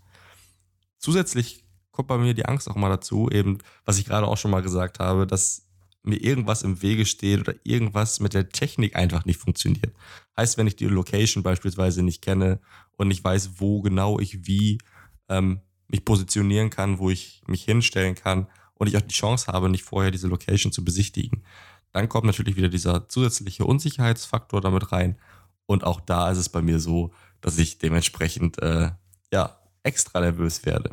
Zusätzlich 0.98 1.64
kommt 1.92 2.08
bei 2.08 2.18
mir 2.18 2.34
die 2.34 2.44
Angst 2.44 2.68
auch 2.68 2.74
mal 2.74 2.90
dazu, 2.90 3.30
eben, 3.30 3.56
was 3.86 3.96
ich 3.96 4.04
gerade 4.04 4.26
auch 4.26 4.36
schon 4.36 4.50
mal 4.50 4.60
gesagt 4.60 4.98
habe, 4.98 5.26
dass 5.26 5.66
mir 6.02 6.16
irgendwas 6.16 6.62
im 6.62 6.82
Wege 6.82 7.06
steht 7.06 7.40
oder 7.40 7.54
irgendwas 7.64 8.20
mit 8.20 8.34
der 8.34 8.50
Technik 8.50 8.96
einfach 8.96 9.24
nicht 9.24 9.40
funktioniert. 9.40 9.94
Heißt, 10.36 10.58
wenn 10.58 10.66
ich 10.66 10.76
die 10.76 10.84
Location 10.84 11.42
beispielsweise 11.42 12.02
nicht 12.02 12.20
kenne 12.20 12.60
und 12.98 13.08
nicht 13.08 13.24
weiß, 13.24 13.52
wo 13.56 13.80
genau 13.80 14.18
ich 14.20 14.46
wie 14.46 14.76
ähm, 15.30 15.62
mich 15.88 16.04
positionieren 16.04 16.68
kann, 16.68 16.98
wo 16.98 17.08
ich 17.08 17.40
mich 17.46 17.64
hinstellen 17.64 18.14
kann 18.14 18.46
und 18.74 18.88
ich 18.88 18.96
auch 18.98 19.00
die 19.00 19.14
Chance 19.14 19.50
habe, 19.50 19.70
nicht 19.70 19.84
vorher 19.84 20.10
diese 20.10 20.28
Location 20.28 20.70
zu 20.70 20.84
besichtigen, 20.84 21.42
dann 21.94 22.10
kommt 22.10 22.26
natürlich 22.26 22.56
wieder 22.56 22.68
dieser 22.68 23.08
zusätzliche 23.08 23.64
Unsicherheitsfaktor 23.64 24.60
damit 24.60 24.92
rein. 24.92 25.18
Und 25.64 25.84
auch 25.84 26.00
da 26.00 26.30
ist 26.30 26.38
es 26.38 26.50
bei 26.50 26.60
mir 26.60 26.78
so, 26.78 27.12
dass 27.40 27.56
ich 27.56 27.78
dementsprechend 27.78 28.60
äh, 28.60 28.90
ja 29.32 29.58
extra 29.82 30.20
nervös 30.20 30.66
werde 30.66 30.90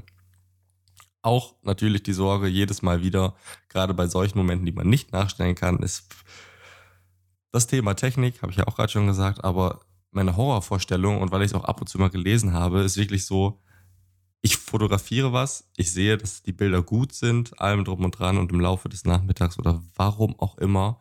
auch 1.21 1.55
natürlich 1.63 2.03
die 2.03 2.13
Sorge 2.13 2.47
jedes 2.47 2.81
Mal 2.81 3.03
wieder, 3.03 3.35
gerade 3.69 3.93
bei 3.93 4.07
solchen 4.07 4.37
Momenten, 4.37 4.65
die 4.65 4.71
man 4.71 4.89
nicht 4.89 5.11
nachstellen 5.11 5.55
kann, 5.55 5.79
ist 5.79 6.07
das 7.51 7.67
Thema 7.67 7.95
Technik, 7.95 8.41
habe 8.41 8.51
ich 8.51 8.57
ja 8.57 8.67
auch 8.67 8.75
gerade 8.75 8.91
schon 8.91 9.07
gesagt, 9.07 9.43
aber 9.43 9.81
meine 10.11 10.35
Horrorvorstellung 10.35 11.21
und 11.21 11.31
weil 11.31 11.41
ich 11.41 11.51
es 11.51 11.53
auch 11.53 11.65
ab 11.65 11.81
und 11.81 11.87
zu 11.87 11.99
mal 11.99 12.09
gelesen 12.09 12.53
habe, 12.53 12.81
ist 12.81 12.97
wirklich 12.97 13.25
so, 13.25 13.61
ich 14.41 14.57
fotografiere 14.57 15.33
was, 15.33 15.69
ich 15.77 15.91
sehe, 15.91 16.17
dass 16.17 16.41
die 16.41 16.51
Bilder 16.51 16.81
gut 16.81 17.13
sind, 17.13 17.59
allem 17.59 17.85
drum 17.85 18.03
und 18.03 18.17
dran 18.17 18.37
und 18.37 18.51
im 18.51 18.59
Laufe 18.59 18.89
des 18.89 19.05
Nachmittags 19.05 19.59
oder 19.59 19.83
warum 19.95 20.37
auch 20.39 20.57
immer, 20.57 20.99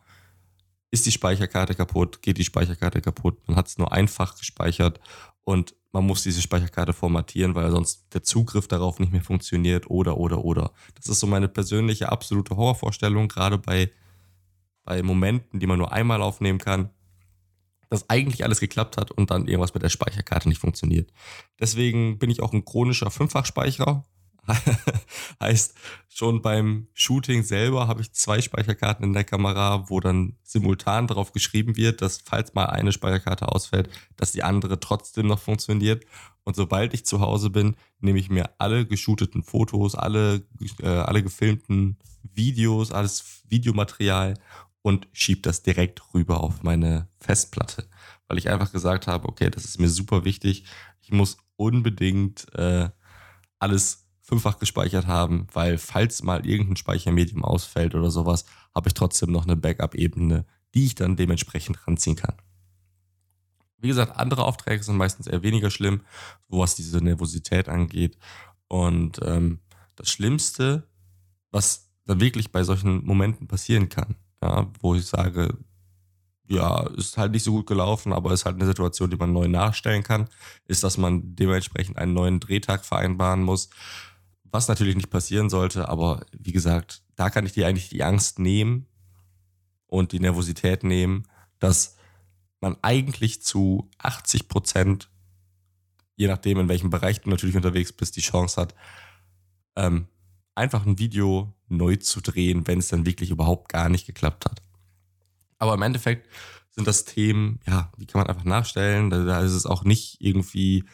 ist 0.91 1.05
die 1.05 1.11
Speicherkarte 1.11 1.73
kaputt, 1.73 2.21
geht 2.21 2.37
die 2.37 2.43
Speicherkarte 2.43 3.01
kaputt, 3.01 3.39
man 3.47 3.57
hat 3.57 3.67
es 3.67 3.77
nur 3.77 3.91
einfach 3.91 4.37
gespeichert 4.37 4.99
und 5.43 5.73
man 5.91 6.05
muss 6.05 6.23
diese 6.23 6.41
Speicherkarte 6.41 6.93
formatieren, 6.93 7.55
weil 7.55 7.71
sonst 7.71 8.13
der 8.13 8.23
Zugriff 8.23 8.67
darauf 8.67 8.99
nicht 8.99 9.11
mehr 9.11 9.23
funktioniert 9.23 9.89
oder, 9.89 10.17
oder, 10.17 10.43
oder. 10.45 10.71
Das 10.95 11.07
ist 11.07 11.19
so 11.19 11.27
meine 11.27 11.47
persönliche 11.47 12.11
absolute 12.11 12.55
Horrorvorstellung, 12.55 13.27
gerade 13.27 13.57
bei, 13.57 13.91
bei 14.83 15.01
Momenten, 15.01 15.59
die 15.59 15.67
man 15.67 15.79
nur 15.79 15.91
einmal 15.91 16.21
aufnehmen 16.21 16.59
kann, 16.59 16.91
dass 17.91 18.09
eigentlich 18.09 18.45
alles 18.45 18.61
geklappt 18.61 18.95
hat 18.95 19.11
und 19.11 19.31
dann 19.31 19.47
irgendwas 19.47 19.73
mit 19.73 19.83
der 19.83 19.89
Speicherkarte 19.89 20.47
nicht 20.47 20.59
funktioniert. 20.59 21.11
Deswegen 21.59 22.17
bin 22.19 22.29
ich 22.29 22.41
auch 22.41 22.53
ein 22.53 22.63
chronischer 22.63 23.11
Fünffachspeicherer. 23.11 24.05
heißt, 25.41 25.75
schon 26.07 26.41
beim 26.41 26.87
Shooting 26.93 27.43
selber 27.43 27.89
habe 27.89 28.01
ich 28.01 28.13
zwei 28.13 28.41
Speicherkarten 28.41 29.03
in 29.03 29.13
der 29.13 29.25
Kamera, 29.25 29.89
wo 29.89 29.99
dann 29.99 30.37
simultan 30.41 31.07
darauf 31.07 31.33
geschrieben 31.33 31.75
wird, 31.75 32.01
dass 32.01 32.21
falls 32.23 32.53
mal 32.53 32.67
eine 32.67 32.93
Speicherkarte 32.93 33.49
ausfällt, 33.49 33.89
dass 34.15 34.31
die 34.31 34.41
andere 34.41 34.79
trotzdem 34.79 35.27
noch 35.27 35.39
funktioniert. 35.39 36.05
Und 36.45 36.55
sobald 36.55 36.93
ich 36.93 37.05
zu 37.05 37.19
Hause 37.19 37.49
bin, 37.49 37.75
nehme 37.99 38.19
ich 38.19 38.29
mir 38.29 38.51
alle 38.57 38.85
geshooteten 38.85 39.43
Fotos, 39.43 39.95
alle, 39.95 40.45
äh, 40.79 40.87
alle 40.87 41.23
gefilmten 41.23 41.97
Videos, 42.23 42.93
alles 42.93 43.43
Videomaterial 43.49 44.35
und 44.81 45.07
schiebe 45.11 45.41
das 45.41 45.63
direkt 45.63 46.01
rüber 46.13 46.41
auf 46.41 46.63
meine 46.63 47.07
Festplatte. 47.19 47.87
Weil 48.27 48.37
ich 48.37 48.49
einfach 48.49 48.71
gesagt 48.71 49.07
habe, 49.07 49.27
okay, 49.27 49.49
das 49.49 49.65
ist 49.65 49.79
mir 49.79 49.89
super 49.89 50.25
wichtig. 50.25 50.65
Ich 51.01 51.11
muss 51.11 51.37
unbedingt 51.55 52.47
äh, 52.55 52.89
alles 53.59 54.07
fünffach 54.21 54.59
gespeichert 54.59 55.07
haben, 55.07 55.47
weil 55.53 55.77
falls 55.77 56.23
mal 56.23 56.45
irgendein 56.45 56.77
Speichermedium 56.77 57.43
ausfällt 57.43 57.95
oder 57.95 58.09
sowas, 58.09 58.45
habe 58.73 58.89
ich 58.89 58.93
trotzdem 58.93 59.31
noch 59.31 59.43
eine 59.43 59.57
Backup-Ebene, 59.57 60.45
die 60.73 60.85
ich 60.85 60.95
dann 60.95 61.17
dementsprechend 61.17 61.85
ranziehen 61.85 62.15
kann. 62.15 62.35
Wie 63.77 63.87
gesagt, 63.87 64.17
andere 64.17 64.45
Aufträge 64.45 64.83
sind 64.83 64.95
meistens 64.95 65.27
eher 65.27 65.43
weniger 65.43 65.71
schlimm, 65.71 66.01
was 66.47 66.75
diese 66.75 66.99
Nervosität 66.99 67.67
angeht. 67.67 68.17
Und 68.67 69.19
ähm, 69.23 69.59
das 69.95 70.09
Schlimmste, 70.09 70.87
was 71.49 71.89
dann 72.05 72.21
wirklich 72.21 72.51
bei 72.51 72.63
solchen 72.63 73.03
Momenten 73.03 73.47
passieren 73.47 73.89
kann, 73.89 74.15
ja, 74.41 74.71
wo 74.79 74.95
ich 74.95 75.05
sage, 75.05 75.57
ja, 76.47 76.87
ist 76.97 77.17
halt 77.17 77.31
nicht 77.31 77.43
so 77.43 77.53
gut 77.53 77.67
gelaufen, 77.67 78.11
aber 78.11 78.33
ist 78.33 78.45
halt 78.45 78.57
eine 78.57 78.65
Situation, 78.65 79.09
die 79.09 79.17
man 79.17 79.31
neu 79.31 79.47
nachstellen 79.47 80.03
kann, 80.03 80.27
ist, 80.67 80.83
dass 80.83 80.97
man 80.97 81.35
dementsprechend 81.35 81.97
einen 81.97 82.13
neuen 82.13 82.39
Drehtag 82.39 82.83
vereinbaren 82.85 83.43
muss 83.43 83.69
was 84.51 84.67
natürlich 84.67 84.95
nicht 84.95 85.09
passieren 85.09 85.49
sollte, 85.49 85.87
aber 85.87 86.25
wie 86.37 86.51
gesagt, 86.51 87.03
da 87.15 87.29
kann 87.29 87.45
ich 87.45 87.53
dir 87.53 87.67
eigentlich 87.67 87.89
die 87.89 88.03
Angst 88.03 88.37
nehmen 88.37 88.87
und 89.87 90.11
die 90.11 90.19
Nervosität 90.19 90.83
nehmen, 90.83 91.27
dass 91.59 91.95
man 92.59 92.75
eigentlich 92.81 93.41
zu 93.41 93.89
80 93.97 94.47
Prozent, 94.47 95.09
je 96.15 96.27
nachdem 96.27 96.59
in 96.59 96.69
welchem 96.69 96.89
Bereich 96.89 97.21
du 97.21 97.29
natürlich 97.29 97.55
unterwegs 97.55 97.93
bist, 97.93 98.17
die 98.17 98.21
Chance 98.21 98.59
hat, 98.59 98.75
ähm, 99.75 100.07
einfach 100.55 100.85
ein 100.85 100.99
Video 100.99 101.53
neu 101.67 101.95
zu 101.95 102.21
drehen, 102.21 102.67
wenn 102.67 102.79
es 102.79 102.89
dann 102.89 103.05
wirklich 103.05 103.31
überhaupt 103.31 103.69
gar 103.69 103.89
nicht 103.89 104.05
geklappt 104.05 104.45
hat. 104.45 104.61
Aber 105.57 105.73
im 105.73 105.81
Endeffekt 105.81 106.27
sind 106.71 106.87
das 106.87 107.05
Themen, 107.05 107.59
ja, 107.67 107.91
die 107.97 108.05
kann 108.05 108.21
man 108.21 108.29
einfach 108.29 108.45
nachstellen. 108.45 109.09
Da, 109.09 109.23
da 109.23 109.41
ist 109.41 109.53
es 109.53 109.65
auch 109.65 109.83
nicht 109.83 110.17
irgendwie 110.19 110.85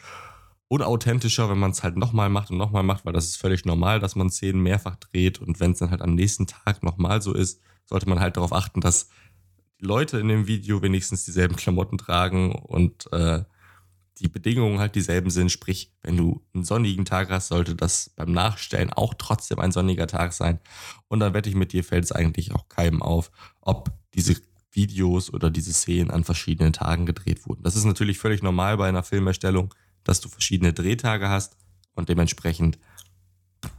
unauthentischer, 0.68 1.48
wenn 1.48 1.58
man 1.58 1.70
es 1.70 1.82
halt 1.82 1.96
nochmal 1.96 2.28
macht 2.28 2.50
und 2.50 2.58
nochmal 2.58 2.82
macht, 2.82 3.06
weil 3.06 3.14
das 3.14 3.26
ist 3.26 3.36
völlig 3.36 3.64
normal, 3.64 4.00
dass 4.00 4.16
man 4.16 4.30
Szenen 4.30 4.62
mehrfach 4.62 4.96
dreht 4.96 5.40
und 5.40 5.60
wenn 5.60 5.72
es 5.72 5.78
dann 5.78 5.90
halt 5.90 6.02
am 6.02 6.14
nächsten 6.14 6.46
Tag 6.46 6.82
nochmal 6.82 7.22
so 7.22 7.32
ist, 7.32 7.60
sollte 7.86 8.08
man 8.08 8.20
halt 8.20 8.36
darauf 8.36 8.52
achten, 8.52 8.82
dass 8.82 9.08
die 9.80 9.86
Leute 9.86 10.18
in 10.18 10.28
dem 10.28 10.46
Video 10.46 10.82
wenigstens 10.82 11.24
dieselben 11.24 11.56
Klamotten 11.56 11.96
tragen 11.96 12.54
und 12.54 13.10
äh, 13.12 13.44
die 14.18 14.28
Bedingungen 14.28 14.78
halt 14.78 14.94
dieselben 14.94 15.30
sind. 15.30 15.50
Sprich, 15.50 15.92
wenn 16.02 16.16
du 16.16 16.42
einen 16.54 16.64
sonnigen 16.64 17.04
Tag 17.04 17.30
hast, 17.30 17.48
sollte 17.48 17.74
das 17.74 18.10
beim 18.16 18.32
Nachstellen 18.32 18.92
auch 18.92 19.14
trotzdem 19.14 19.58
ein 19.58 19.72
sonniger 19.72 20.06
Tag 20.06 20.32
sein. 20.32 20.60
Und 21.08 21.20
dann 21.20 21.34
wette 21.34 21.48
ich 21.48 21.54
mit 21.54 21.72
dir, 21.72 21.84
fällt 21.84 22.04
es 22.04 22.12
eigentlich 22.12 22.52
auch 22.54 22.68
keinem 22.68 23.02
auf, 23.02 23.30
ob 23.60 23.90
diese 24.14 24.36
Videos 24.72 25.32
oder 25.32 25.50
diese 25.50 25.72
Szenen 25.72 26.10
an 26.10 26.24
verschiedenen 26.24 26.72
Tagen 26.72 27.06
gedreht 27.06 27.46
wurden. 27.46 27.62
Das 27.62 27.76
ist 27.76 27.84
natürlich 27.84 28.18
völlig 28.18 28.42
normal 28.42 28.76
bei 28.76 28.88
einer 28.88 29.02
Filmerstellung 29.02 29.74
dass 30.08 30.20
du 30.22 30.28
verschiedene 30.30 30.72
Drehtage 30.72 31.28
hast 31.28 31.56
und 31.94 32.08
dementsprechend 32.08 32.78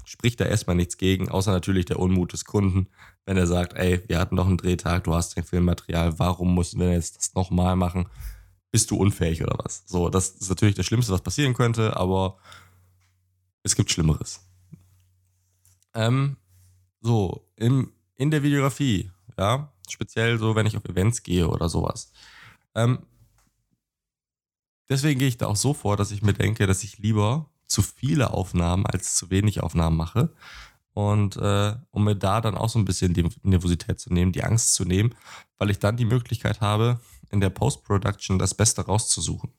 spricht 0.05 0.39
da 0.39 0.45
erstmal 0.45 0.75
nichts 0.75 0.97
gegen, 0.97 1.29
außer 1.29 1.51
natürlich 1.51 1.85
der 1.85 1.99
Unmut 1.99 2.33
des 2.33 2.45
Kunden, 2.45 2.87
wenn 3.25 3.37
er 3.37 3.47
sagt, 3.47 3.73
ey, 3.73 4.03
wir 4.07 4.19
hatten 4.19 4.35
noch 4.35 4.47
einen 4.47 4.57
Drehtag, 4.57 5.05
du 5.05 5.15
hast 5.15 5.35
kein 5.35 5.43
Filmmaterial, 5.43 6.19
warum 6.19 6.53
mussten 6.53 6.79
wir 6.79 6.91
jetzt 6.91 7.17
das 7.17 7.33
nochmal 7.33 7.75
machen? 7.75 8.09
Bist 8.71 8.91
du 8.91 8.97
unfähig 8.97 9.41
oder 9.41 9.57
was? 9.63 9.83
So, 9.87 10.09
das 10.09 10.29
ist 10.29 10.49
natürlich 10.49 10.75
das 10.75 10.85
Schlimmste, 10.85 11.11
was 11.11 11.21
passieren 11.21 11.53
könnte, 11.53 11.97
aber 11.97 12.37
es 13.63 13.75
gibt 13.75 13.91
Schlimmeres. 13.91 14.41
Ähm, 15.93 16.37
so, 17.01 17.47
im, 17.55 17.91
in 18.15 18.31
der 18.31 18.43
Videografie, 18.43 19.11
ja, 19.37 19.71
speziell 19.89 20.37
so, 20.37 20.55
wenn 20.55 20.65
ich 20.65 20.77
auf 20.77 20.85
Events 20.85 21.23
gehe 21.23 21.47
oder 21.47 21.67
sowas. 21.67 22.11
Ähm, 22.75 22.99
Deswegen 24.89 25.19
gehe 25.19 25.27
ich 25.27 25.37
da 25.37 25.45
auch 25.45 25.55
so 25.55 25.73
vor, 25.73 25.97
dass 25.97 26.11
ich 26.11 26.23
mir 26.23 26.33
denke, 26.33 26.65
dass 26.65 26.83
ich 26.83 26.97
lieber 26.97 27.49
zu 27.67 27.83
viele 27.83 28.31
Aufnahmen 28.33 28.87
als 28.87 29.15
zu 29.15 29.29
wenig 29.29 29.61
Aufnahmen 29.61 29.95
mache. 29.95 30.33
Und 30.93 31.37
äh, 31.37 31.75
um 31.91 32.03
mir 32.03 32.15
da 32.15 32.41
dann 32.41 32.57
auch 32.57 32.69
so 32.69 32.79
ein 32.79 32.85
bisschen 32.85 33.13
die 33.13 33.29
Nervosität 33.43 33.99
zu 33.99 34.13
nehmen, 34.13 34.31
die 34.31 34.43
Angst 34.43 34.73
zu 34.73 34.85
nehmen, 34.85 35.15
weil 35.57 35.69
ich 35.69 35.79
dann 35.79 35.97
die 35.97 36.05
Möglichkeit 36.05 36.61
habe, 36.61 36.99
in 37.31 37.39
der 37.39 37.49
Post-Production 37.49 38.39
das 38.39 38.53
Beste 38.55 38.81
rauszusuchen. 38.81 39.53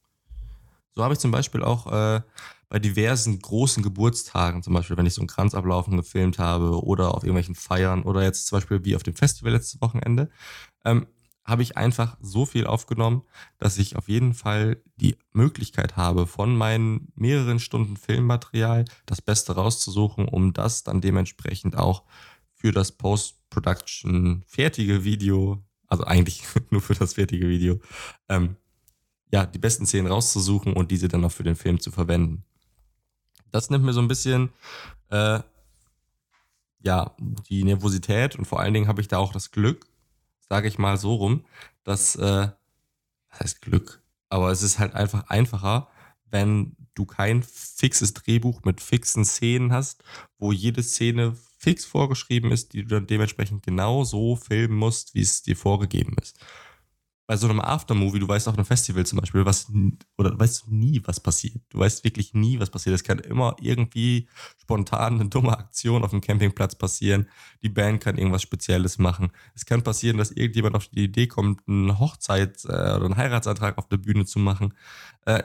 So 0.94 1.04
habe 1.04 1.14
ich 1.14 1.20
zum 1.20 1.30
Beispiel 1.30 1.62
auch 1.62 1.86
äh, 1.86 2.20
bei 2.68 2.78
diversen 2.78 3.40
großen 3.40 3.82
Geburtstagen, 3.82 4.62
zum 4.62 4.74
Beispiel 4.74 4.96
wenn 4.96 5.06
ich 5.06 5.14
so 5.14 5.20
einen 5.20 5.28
Kranzablaufen 5.28 5.96
gefilmt 5.96 6.38
habe 6.38 6.84
oder 6.84 7.14
auf 7.14 7.22
irgendwelchen 7.22 7.54
Feiern 7.54 8.02
oder 8.02 8.22
jetzt 8.22 8.46
zum 8.46 8.58
Beispiel 8.58 8.84
wie 8.84 8.96
auf 8.96 9.02
dem 9.02 9.14
Festival 9.14 9.52
letztes 9.52 9.80
Wochenende, 9.80 10.30
ähm, 10.84 11.06
habe 11.50 11.62
ich 11.62 11.76
einfach 11.76 12.16
so 12.20 12.46
viel 12.46 12.66
aufgenommen, 12.66 13.22
dass 13.58 13.78
ich 13.78 13.96
auf 13.96 14.08
jeden 14.08 14.34
Fall 14.34 14.82
die 14.96 15.16
Möglichkeit 15.32 15.96
habe, 15.96 16.26
von 16.26 16.56
meinen 16.56 17.12
mehreren 17.14 17.58
Stunden 17.58 17.96
Filmmaterial 17.96 18.84
das 19.06 19.20
Beste 19.20 19.54
rauszusuchen, 19.54 20.28
um 20.28 20.52
das 20.52 20.84
dann 20.84 21.00
dementsprechend 21.00 21.76
auch 21.76 22.04
für 22.54 22.72
das 22.72 22.92
Post-Production 22.92 24.44
fertige 24.46 25.04
Video, 25.04 25.62
also 25.86 26.04
eigentlich 26.04 26.42
nur 26.70 26.80
für 26.80 26.94
das 26.94 27.14
fertige 27.14 27.48
Video, 27.48 27.80
ähm, 28.28 28.56
ja, 29.32 29.46
die 29.46 29.58
besten 29.58 29.86
Szenen 29.86 30.08
rauszusuchen 30.08 30.72
und 30.72 30.90
diese 30.90 31.08
dann 31.08 31.24
auch 31.24 31.32
für 31.32 31.44
den 31.44 31.56
Film 31.56 31.80
zu 31.80 31.90
verwenden. 31.90 32.44
Das 33.50 33.70
nimmt 33.70 33.84
mir 33.84 33.92
so 33.92 34.00
ein 34.00 34.08
bisschen 34.08 34.50
äh, 35.08 35.40
ja, 36.82 37.14
die 37.48 37.64
Nervosität 37.64 38.36
und 38.36 38.46
vor 38.46 38.60
allen 38.60 38.74
Dingen 38.74 38.88
habe 38.88 39.00
ich 39.00 39.08
da 39.08 39.18
auch 39.18 39.32
das 39.32 39.50
Glück, 39.50 39.86
sage 40.50 40.68
ich 40.68 40.78
mal 40.78 40.98
so 40.98 41.14
rum, 41.14 41.44
dass, 41.84 42.16
äh, 42.16 42.48
das 43.30 43.40
heißt 43.40 43.62
Glück, 43.62 44.02
aber 44.28 44.50
es 44.50 44.62
ist 44.62 44.78
halt 44.78 44.94
einfach 44.94 45.30
einfacher, 45.30 45.88
wenn 46.26 46.76
du 46.94 47.06
kein 47.06 47.42
fixes 47.42 48.12
Drehbuch 48.12 48.62
mit 48.64 48.82
fixen 48.82 49.24
Szenen 49.24 49.72
hast, 49.72 50.04
wo 50.38 50.52
jede 50.52 50.82
Szene 50.82 51.34
fix 51.56 51.84
vorgeschrieben 51.86 52.52
ist, 52.52 52.72
die 52.72 52.82
du 52.82 52.88
dann 52.88 53.06
dementsprechend 53.06 53.62
genau 53.62 54.04
so 54.04 54.36
filmen 54.36 54.76
musst, 54.76 55.14
wie 55.14 55.22
es 55.22 55.42
dir 55.42 55.56
vorgegeben 55.56 56.16
ist 56.20 56.38
bei 57.30 57.36
so 57.36 57.48
einem 57.48 57.60
Aftermovie, 57.60 58.18
du 58.18 58.26
weißt 58.26 58.48
auf 58.48 58.54
einem 58.54 58.64
Festival 58.64 59.06
zum 59.06 59.20
Beispiel, 59.20 59.44
was, 59.46 59.70
oder 60.18 60.36
weißt 60.36 60.64
du 60.66 60.74
nie, 60.74 61.00
was 61.04 61.20
passiert. 61.20 61.62
Du 61.68 61.78
weißt 61.78 62.02
wirklich 62.02 62.34
nie, 62.34 62.58
was 62.58 62.70
passiert. 62.70 62.92
Es 62.92 63.04
kann 63.04 63.20
immer 63.20 63.54
irgendwie 63.60 64.28
spontan 64.60 65.20
eine 65.20 65.28
dumme 65.28 65.56
Aktion 65.56 66.02
auf 66.02 66.10
dem 66.10 66.20
Campingplatz 66.20 66.74
passieren. 66.74 67.28
Die 67.62 67.68
Band 67.68 68.02
kann 68.02 68.18
irgendwas 68.18 68.42
Spezielles 68.42 68.98
machen. 68.98 69.30
Es 69.54 69.64
kann 69.64 69.84
passieren, 69.84 70.18
dass 70.18 70.32
irgendjemand 70.32 70.74
auf 70.74 70.88
die 70.88 71.04
Idee 71.04 71.28
kommt, 71.28 71.60
einen 71.68 72.00
Hochzeits- 72.00 72.66
äh, 72.66 72.96
oder 72.96 73.04
einen 73.04 73.16
Heiratsantrag 73.16 73.78
auf 73.78 73.86
der 73.86 73.98
Bühne 73.98 74.24
zu 74.24 74.40
machen. 74.40 74.74
Äh, 75.24 75.44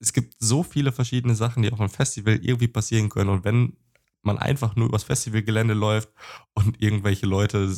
es 0.00 0.12
gibt 0.12 0.34
so 0.38 0.62
viele 0.62 0.92
verschiedene 0.92 1.34
Sachen, 1.34 1.62
die 1.62 1.72
auf 1.72 1.80
einem 1.80 1.88
Festival 1.88 2.40
irgendwie 2.42 2.68
passieren 2.68 3.08
können. 3.08 3.30
Und 3.30 3.46
wenn 3.46 3.78
man 4.20 4.36
einfach 4.36 4.76
nur 4.76 4.88
übers 4.88 5.04
Festivalgelände 5.04 5.72
läuft 5.72 6.10
und 6.52 6.82
irgendwelche 6.82 7.24
Leute 7.24 7.74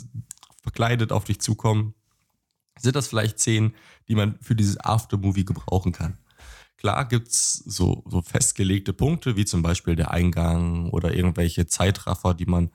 verkleidet 0.61 1.13
auf 1.13 1.23
dich 1.23 1.41
zukommen, 1.41 1.95
sind 2.79 2.97
das 2.97 3.09
vielleicht 3.09 3.39
Szenen, 3.39 3.75
die 4.09 4.15
man 4.15 4.39
für 4.41 4.55
dieses 4.55 4.79
Aftermovie 4.79 5.45
gebrauchen 5.45 5.93
kann. 5.93 6.19
Klar 6.77 7.07
gibt 7.07 7.29
es 7.29 7.55
so, 7.65 8.05
so 8.07 8.21
festgelegte 8.21 8.93
Punkte, 8.93 9.37
wie 9.37 9.45
zum 9.45 9.63
Beispiel 9.63 9.97
der 9.97 10.11
Eingang 10.11 10.91
oder 10.91 11.15
irgendwelche 11.15 11.67
Zeitraffer, 11.67 12.35
die 12.35 12.47
man 12.47 12.71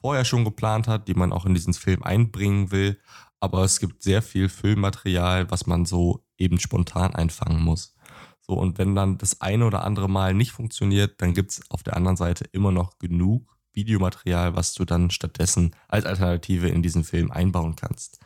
vorher 0.00 0.24
schon 0.24 0.44
geplant 0.44 0.88
hat, 0.88 1.08
die 1.08 1.14
man 1.14 1.32
auch 1.32 1.44
in 1.44 1.54
diesen 1.54 1.74
Film 1.74 2.02
einbringen 2.02 2.70
will. 2.70 2.98
Aber 3.40 3.64
es 3.64 3.80
gibt 3.80 4.02
sehr 4.02 4.22
viel 4.22 4.48
Filmmaterial, 4.48 5.50
was 5.50 5.66
man 5.66 5.84
so 5.84 6.24
eben 6.38 6.58
spontan 6.58 7.14
einfangen 7.14 7.62
muss. 7.62 7.94
So, 8.40 8.54
und 8.54 8.78
wenn 8.78 8.94
dann 8.94 9.18
das 9.18 9.42
eine 9.42 9.66
oder 9.66 9.84
andere 9.84 10.08
Mal 10.08 10.32
nicht 10.32 10.52
funktioniert, 10.52 11.20
dann 11.20 11.34
gibt 11.34 11.50
es 11.50 11.70
auf 11.70 11.82
der 11.82 11.96
anderen 11.96 12.16
Seite 12.16 12.44
immer 12.52 12.72
noch 12.72 12.98
genug 12.98 13.58
Videomaterial, 13.74 14.56
was 14.56 14.72
du 14.74 14.84
dann 14.84 15.10
stattdessen 15.10 15.76
als 15.86 16.06
Alternative 16.06 16.68
in 16.68 16.82
diesen 16.82 17.04
Film 17.04 17.30
einbauen 17.30 17.76
kannst. 17.76 18.20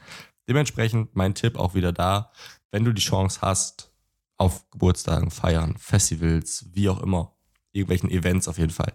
Dementsprechend 0.49 1.15
mein 1.15 1.35
Tipp 1.35 1.57
auch 1.57 1.75
wieder 1.75 1.93
da, 1.93 2.33
wenn 2.71 2.85
du 2.85 2.93
die 2.93 3.03
Chance 3.03 3.41
hast, 3.43 3.93
auf 4.37 4.69
Geburtstagen, 4.71 5.31
Feiern, 5.31 5.77
Festivals, 5.77 6.67
wie 6.73 6.89
auch 6.89 7.01
immer, 7.01 7.37
irgendwelchen 7.73 8.11
Events 8.11 8.49
auf 8.49 8.59
jeden 8.59 8.73
Fall, 8.73 8.95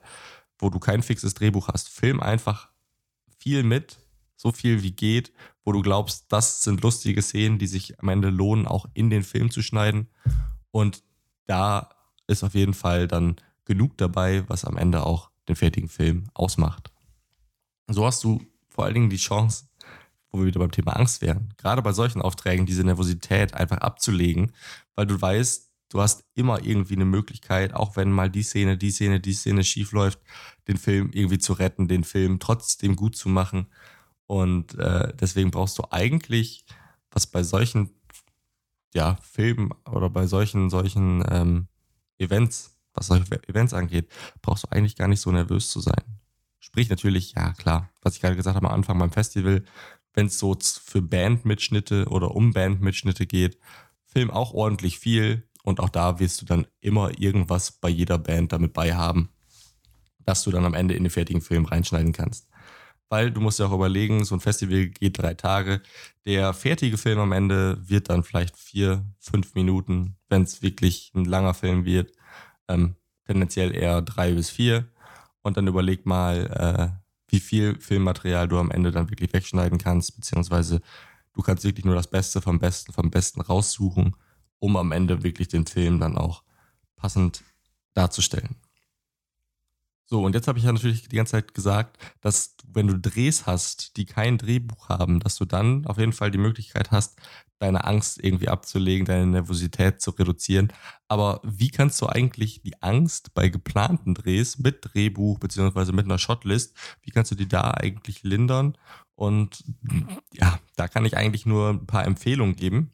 wo 0.60 0.70
du 0.70 0.80
kein 0.80 1.04
fixes 1.04 1.34
Drehbuch 1.34 1.70
hast, 1.70 1.90
film 1.90 2.20
einfach 2.20 2.70
viel 3.40 3.64
mit, 3.64 3.98
so 4.36 4.52
viel 4.52 4.84
wie 4.84 4.92
geht, 4.92 5.32
wo 5.64 5.72
du 5.72 5.82
glaubst, 5.82 6.26
das 6.30 6.64
sind 6.64 6.82
lustige 6.82 7.22
Szenen, 7.22 7.60
die 7.60 7.68
sich 7.68 8.00
am 8.00 8.10
Ende 8.10 8.30
lohnen, 8.30 8.68
auch 8.68 8.88
in 8.94 9.10
den 9.10 9.24
Film 9.24 9.52
zu 9.52 9.62
schneiden. 9.62 10.08
Und 10.72 11.04
da 11.46 11.90
ist 12.28 12.44
auf 12.44 12.54
jeden 12.54 12.74
Fall 12.74 13.08
dann 13.08 13.38
genug 13.66 13.98
dabei, 13.98 14.48
was 14.48 14.66
am 14.66 14.78
Ende 14.78 15.06
auch 15.06 15.32
den 15.48 15.56
fertigen 15.56 15.90
Film 15.90 16.26
ausmacht. 16.34 16.92
So 17.88 18.06
hast 18.06 18.24
du 18.24 18.46
vor 18.70 18.86
allen 18.86 18.94
Dingen 18.94 19.10
die 19.10 19.18
Chance, 19.18 19.66
wo 20.32 20.40
wir 20.40 20.48
wieder 20.48 20.60
beim 20.60 20.72
Thema 20.72 20.96
Angst 20.96 21.22
wären. 21.22 21.54
Gerade 21.58 21.82
bei 21.82 21.94
solchen 21.94 22.22
Aufträgen 22.22 22.66
diese 22.66 22.84
Nervosität 22.84 23.54
einfach 23.54 23.78
abzulegen, 23.78 24.52
weil 24.96 25.06
du 25.06 25.20
weißt, 25.20 25.72
du 25.90 26.02
hast 26.02 26.26
immer 26.34 26.64
irgendwie 26.64 26.96
eine 26.96 27.06
Möglichkeit, 27.06 27.74
auch 27.74 27.96
wenn 27.96 28.12
mal 28.12 28.30
die 28.30 28.44
Szene, 28.44 28.78
die 28.78 28.92
Szene, 28.92 29.20
die 29.20 29.34
Szene 29.34 29.64
schief 29.64 29.92
läuft, 29.92 30.20
den 30.68 30.78
Film 30.78 31.12
irgendwie 31.14 31.40
zu 31.40 31.54
retten, 31.54 31.88
den 31.88 32.04
Film 32.04 32.40
trotzdem 32.40 32.96
gut 32.96 33.16
zu 33.16 33.30
machen. 33.30 33.68
Und 34.26 34.78
äh, 34.78 35.14
deswegen 35.20 35.52
brauchst 35.52 35.78
du 35.80 35.84
eigentlich, 35.90 36.66
was 37.12 37.28
bei 37.28 37.44
solchen 37.44 37.92
ja, 38.94 39.18
Filmen 39.22 39.72
oder 39.90 40.10
bei 40.10 40.28
solchen, 40.28 40.70
solchen 40.70 41.24
ähm, 41.30 41.68
Events, 42.18 42.78
was 42.94 43.08
solche 43.08 43.42
Events 43.48 43.74
angeht, 43.74 44.10
brauchst 44.42 44.66
du 44.66 44.72
eigentlich 44.72 44.96
gar 44.96 45.08
nicht 45.08 45.22
so 45.22 45.32
nervös 45.32 45.70
zu 45.70 45.80
sein. 45.80 46.04
Sprich 46.60 46.90
natürlich, 46.90 47.34
ja 47.34 47.54
klar, 47.54 47.90
was 48.02 48.16
ich 48.16 48.22
gerade 48.22 48.36
gesagt 48.36 48.56
habe 48.56 48.68
am 48.68 48.74
Anfang 48.74 48.98
beim 48.98 49.12
Festival, 49.12 49.64
wenn 50.18 50.26
es 50.26 50.40
so 50.40 50.58
für 50.84 51.04
Bandmitschnitte 51.04 52.08
oder 52.08 52.34
um 52.34 52.52
Bandmitschnitte 52.52 53.28
geht, 53.28 53.60
film 54.08 54.32
auch 54.32 54.52
ordentlich 54.52 54.98
viel 54.98 55.48
und 55.62 55.80
auch 55.80 55.90
da 55.90 56.20
wirst 56.20 56.42
du 56.42 56.46
dann 56.46 56.66
immer 56.82 57.12
irgendwas 57.20 57.72
bei 57.72 57.90
jeder 57.90 58.18
Band 58.18 58.52
damit 58.52 58.74
bei 58.74 58.96
haben, 58.96 59.30
dass 60.26 60.44
du 60.44 60.50
dann 60.50 60.66
am 60.66 60.74
Ende 60.74 60.96
in 60.96 61.04
den 61.04 61.12
fertigen 61.12 61.44
Film 61.44 61.66
reinschneiden 61.66 62.14
kannst. 62.14 62.50
Weil 63.10 63.30
du 63.30 63.42
musst 63.42 63.60
ja 63.60 63.68
auch 63.68 63.74
überlegen, 63.74 64.26
so 64.26 64.34
ein 64.34 64.42
Festival 64.42 64.88
geht 64.88 65.20
drei 65.20 65.36
Tage. 65.36 65.84
Der 66.26 66.52
fertige 66.54 66.98
Film 66.98 67.20
am 67.20 67.32
Ende 67.32 67.78
wird 67.88 68.10
dann 68.10 68.24
vielleicht 68.24 68.58
vier, 68.58 69.06
fünf 69.20 69.54
Minuten, 69.54 70.18
wenn 70.30 70.42
es 70.42 70.64
wirklich 70.64 71.12
ein 71.14 71.26
langer 71.26 71.54
Film 71.54 71.86
wird. 71.86 72.12
Ähm, 72.68 72.96
tendenziell 73.28 73.74
eher 73.76 74.02
drei 74.02 74.34
bis 74.34 74.50
vier. 74.50 74.88
Und 75.44 75.58
dann 75.58 75.68
überleg 75.68 76.08
mal, 76.08 76.92
äh, 76.92 77.07
wie 77.30 77.40
viel 77.40 77.80
Filmmaterial 77.80 78.48
du 78.48 78.58
am 78.58 78.72
Ende 78.72 78.92
dann 78.92 79.10
wirklich 79.10 79.34
wegschneiden 79.34 79.78
kannst, 79.78 80.16
beziehungsweise 80.16 80.82
du 81.34 81.42
kannst 81.42 81.64
wirklich 81.64 81.86
nur 81.86 81.96
das 81.96 82.08
Beste 82.08 82.42
vom 82.42 82.60
Besten 82.60 82.94
vom 82.94 83.12
Besten 83.12 83.42
raussuchen, 83.42 84.16
um 84.60 84.76
am 84.76 84.92
Ende 84.92 85.24
wirklich 85.24 85.48
den 85.48 85.66
Film 85.66 86.00
dann 86.00 86.18
auch 86.18 86.44
passend 86.96 87.44
darzustellen. 87.94 88.56
So, 90.10 90.24
und 90.24 90.36
jetzt 90.36 90.48
habe 90.48 90.58
ich 90.58 90.64
ja 90.64 90.72
natürlich 90.72 91.10
die 91.10 91.18
ganze 91.18 91.32
Zeit 91.32 91.54
gesagt, 91.54 91.98
dass 92.22 92.56
wenn 92.66 92.88
du 92.88 92.98
Drehs 92.98 93.46
hast, 93.46 93.98
die 93.98 94.06
kein 94.06 94.38
Drehbuch 94.38 94.88
haben, 94.88 95.20
dass 95.20 95.36
du 95.36 95.44
dann 95.44 95.86
auf 95.86 95.98
jeden 95.98 96.14
Fall 96.14 96.32
die 96.32 96.38
Möglichkeit 96.38 96.92
hast, 96.92 97.20
deine 97.60 97.84
Angst 97.84 98.24
irgendwie 98.24 98.48
abzulegen, 98.48 99.06
deine 99.06 99.28
Nervosität 99.28 100.02
zu 100.02 100.12
reduzieren. 100.12 100.72
Aber 101.10 101.42
wie 101.44 101.72
kannst 101.72 102.02
du 102.02 102.08
eigentlich 102.08 102.62
die 102.62 102.82
Angst 102.82 103.34
bei 103.34 103.50
geplanten 103.50 104.14
Drehs 104.14 104.60
mit 104.60 104.80
Drehbuch 104.82 105.40
beziehungsweise 105.40 105.92
mit 105.92 106.06
einer 106.06 106.20
Shotlist, 106.20 106.78
wie 107.02 107.12
kannst 107.12 107.32
du 107.32 107.36
die 107.36 107.50
da 107.50 107.72
eigentlich 107.72 108.24
lindern? 108.24 108.78
Und 109.16 109.66
ja, 110.32 110.60
da 110.78 110.88
kann 110.88 111.04
ich 111.04 111.18
eigentlich 111.18 111.46
nur 111.46 111.72
ein 111.72 111.86
paar 111.86 112.06
Empfehlungen 112.06 112.56
geben. 112.56 112.94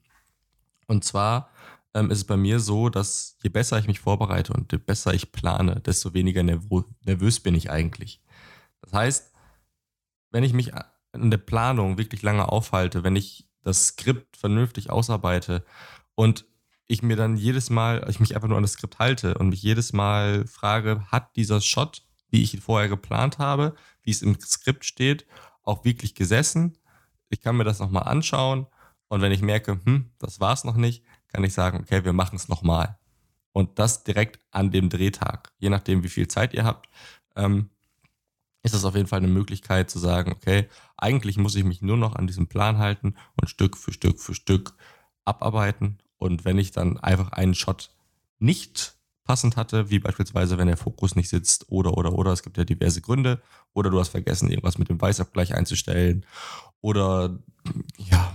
Und 0.88 1.04
zwar 1.04 1.50
ähm, 1.94 2.10
ist 2.12 2.20
es 2.20 2.24
bei 2.24 2.38
mir 2.38 2.60
so, 2.60 2.90
dass 2.90 3.38
je 3.44 3.50
besser 3.50 3.78
ich 3.78 3.88
mich 3.88 4.00
vorbereite 4.00 4.54
und 4.54 4.72
je 4.72 4.78
besser 4.78 5.14
ich 5.14 5.32
plane, 5.32 5.80
desto 5.82 6.14
weniger 6.14 6.44
nervös 6.44 7.40
bin 7.40 7.56
ich 7.56 7.70
eigentlich. 7.70 8.22
Das 8.82 8.94
heißt, 8.94 9.34
wenn 10.32 10.44
ich 10.44 10.54
mich 10.54 10.72
in 11.14 11.30
der 11.32 11.38
Planung 11.38 11.98
wirklich 11.98 12.22
lange 12.24 12.50
aufhalte, 12.50 13.04
wenn 13.04 13.16
ich 13.16 13.48
das 13.62 13.88
Skript 13.88 14.36
vernünftig 14.36 14.90
ausarbeite 14.90 15.64
und 16.16 16.46
ich 16.88 17.02
mir 17.02 17.16
dann 17.16 17.38
jedes 17.38 17.70
Mal, 17.70 18.06
ich 18.10 18.20
mich 18.20 18.36
einfach 18.36 18.48
nur 18.48 18.58
an 18.58 18.64
das 18.64 18.74
Skript 18.74 19.00
halte 19.00 19.38
und 19.38 19.50
mich 19.50 19.62
jedes 19.64 19.94
Mal 19.94 20.46
frage, 20.48 21.06
hat 21.12 21.36
dieser 21.36 21.62
Shot, 21.62 22.04
wie 22.30 22.44
ich 22.44 22.54
ihn 22.54 22.62
vorher 22.62 22.90
geplant 22.90 23.38
habe, 23.38 23.76
wie 24.02 24.12
es 24.12 24.22
im 24.22 24.40
Skript 24.40 24.86
steht, 24.86 25.26
auch 25.62 25.86
wirklich 25.86 26.16
gesessen? 26.16 26.78
Ich 27.30 27.42
kann 27.42 27.56
mir 27.56 27.64
das 27.64 27.80
nochmal 27.80 28.04
anschauen 28.04 28.68
und 29.08 29.22
wenn 29.22 29.32
ich 29.32 29.42
merke, 29.42 29.80
hm, 29.86 30.12
das 30.20 30.40
war 30.40 30.54
es 30.54 30.64
noch 30.64 30.76
nicht, 30.76 31.04
kann 31.34 31.44
ich 31.44 31.54
sagen, 31.54 31.80
okay, 31.82 32.06
wir 32.06 32.14
machen 32.14 32.36
es 32.36 32.48
nochmal. 32.48 32.98
Und 33.52 33.80
das 33.80 34.04
direkt 34.04 34.40
an 34.52 34.72
dem 34.72 34.90
Drehtag. 34.90 35.52
Je 35.58 35.70
nachdem, 35.70 36.04
wie 36.04 36.10
viel 36.10 36.28
Zeit 36.28 36.54
ihr 36.54 36.64
habt, 36.64 36.90
ähm, 37.36 37.70
ist 38.62 38.74
das 38.74 38.86
auf 38.86 38.96
jeden 38.96 39.08
Fall 39.08 39.20
eine 39.20 39.28
Möglichkeit 39.28 39.90
zu 39.90 40.00
sagen, 40.00 40.32
okay, 40.32 40.70
eigentlich 40.96 41.38
muss 41.38 41.56
ich 41.56 41.64
mich 41.64 41.82
nur 41.82 41.98
noch 41.98 42.16
an 42.16 42.28
diesem 42.28 42.48
Plan 42.48 42.78
halten 42.78 43.16
und 43.40 43.50
Stück 43.50 43.78
für 43.78 43.92
Stück 43.92 44.20
für 44.20 44.34
Stück 44.34 44.74
abarbeiten. 45.26 45.98
Und 46.18 46.46
wenn 46.46 46.58
ich 46.58 46.72
dann 46.72 46.98
einfach 47.00 47.32
einen 47.34 47.56
Shot 47.56 47.92
nicht 48.40 48.96
passend 49.24 49.58
hatte, 49.58 49.90
wie 49.90 50.00
beispielsweise, 50.00 50.58
wenn 50.58 50.68
der 50.68 50.78
Fokus 50.78 51.16
nicht 51.16 51.30
sitzt 51.30 51.70
oder, 51.70 51.98
oder, 51.98 52.14
oder, 52.14 52.32
es 52.32 52.44
gibt 52.44 52.58
ja 52.58 52.64
diverse 52.64 53.02
Gründe, 53.02 53.42
oder 53.74 53.90
du 53.90 54.00
hast 54.00 54.10
vergessen, 54.10 54.50
irgendwas 54.50 54.78
mit 54.78 54.90
dem 54.90 55.02
Weißabgleich 55.02 55.56
einzustellen, 55.56 56.26
oder 56.82 57.40
ja, 57.98 58.34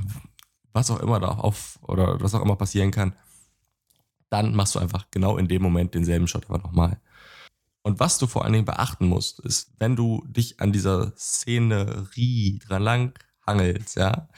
was 0.78 0.90
auch 0.90 1.00
immer 1.00 1.20
da 1.20 1.28
auf, 1.28 1.78
oder 1.82 2.20
was 2.20 2.34
auch 2.34 2.42
immer 2.42 2.56
passieren 2.56 2.90
kann, 2.90 3.14
dann 4.30 4.54
machst 4.54 4.74
du 4.74 4.78
einfach 4.78 5.06
genau 5.10 5.36
in 5.36 5.48
dem 5.48 5.62
Moment 5.62 5.94
denselben 5.94 6.28
Shot 6.28 6.46
aber 6.48 6.58
nochmal. 6.58 7.00
Und 7.82 8.00
was 8.00 8.18
du 8.18 8.26
vor 8.26 8.44
allen 8.44 8.52
Dingen 8.52 8.64
beachten 8.64 9.06
musst, 9.06 9.40
ist, 9.40 9.72
wenn 9.78 9.96
du 9.96 10.24
dich 10.26 10.60
an 10.60 10.72
dieser 10.72 11.16
Szenerie 11.16 12.58
dran 12.58 12.82
lang 12.82 13.18
hangelst, 13.46 13.96
ja, 13.96 14.28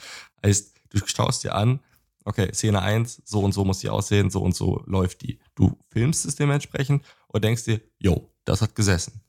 heißt, 0.45 0.71
Du 0.91 0.99
schaust 1.07 1.43
dir 1.43 1.55
an, 1.55 1.79
okay, 2.25 2.51
Szene 2.53 2.81
1, 2.81 3.21
so 3.25 3.39
und 3.39 3.53
so 3.53 3.63
muss 3.63 3.79
die 3.79 3.89
aussehen, 3.89 4.29
so 4.29 4.41
und 4.41 4.55
so 4.55 4.83
läuft 4.85 5.21
die. 5.21 5.39
Du 5.55 5.79
filmst 5.89 6.25
es 6.25 6.35
dementsprechend 6.35 7.03
und 7.27 7.43
denkst 7.43 7.63
dir, 7.63 7.81
yo, 7.97 8.33
das 8.43 8.61
hat 8.61 8.75
gesessen. 8.75 9.21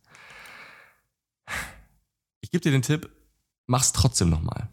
Ich 2.40 2.50
gebe 2.50 2.62
dir 2.62 2.72
den 2.72 2.82
Tipp, 2.82 3.10
mach's 3.66 3.92
trotzdem 3.92 4.28
nochmal. 4.28 4.68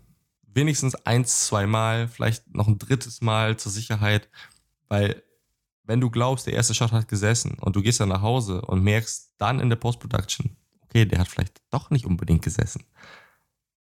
Wenigstens 0.59 0.93
eins, 1.05 1.45
zwei 1.45 1.67
Mal, 1.67 2.09
vielleicht 2.09 2.53
noch 2.53 2.67
ein 2.67 2.77
drittes 2.77 3.21
Mal 3.21 3.55
zur 3.55 3.71
Sicherheit, 3.71 4.27
weil 4.89 5.23
wenn 5.83 6.01
du 6.01 6.09
glaubst, 6.09 6.47
der 6.47 6.53
erste 6.53 6.73
Shot 6.73 6.91
hat 6.91 7.07
gesessen 7.07 7.55
und 7.61 7.77
du 7.77 7.81
gehst 7.81 8.01
dann 8.01 8.09
nach 8.09 8.21
Hause 8.21 8.59
und 8.63 8.83
merkst 8.83 9.35
dann 9.37 9.61
in 9.61 9.69
der 9.69 9.77
Post-Production, 9.77 10.57
okay, 10.81 11.05
der 11.05 11.19
hat 11.19 11.29
vielleicht 11.29 11.61
doch 11.69 11.91
nicht 11.91 12.05
unbedingt 12.05 12.41
gesessen, 12.41 12.83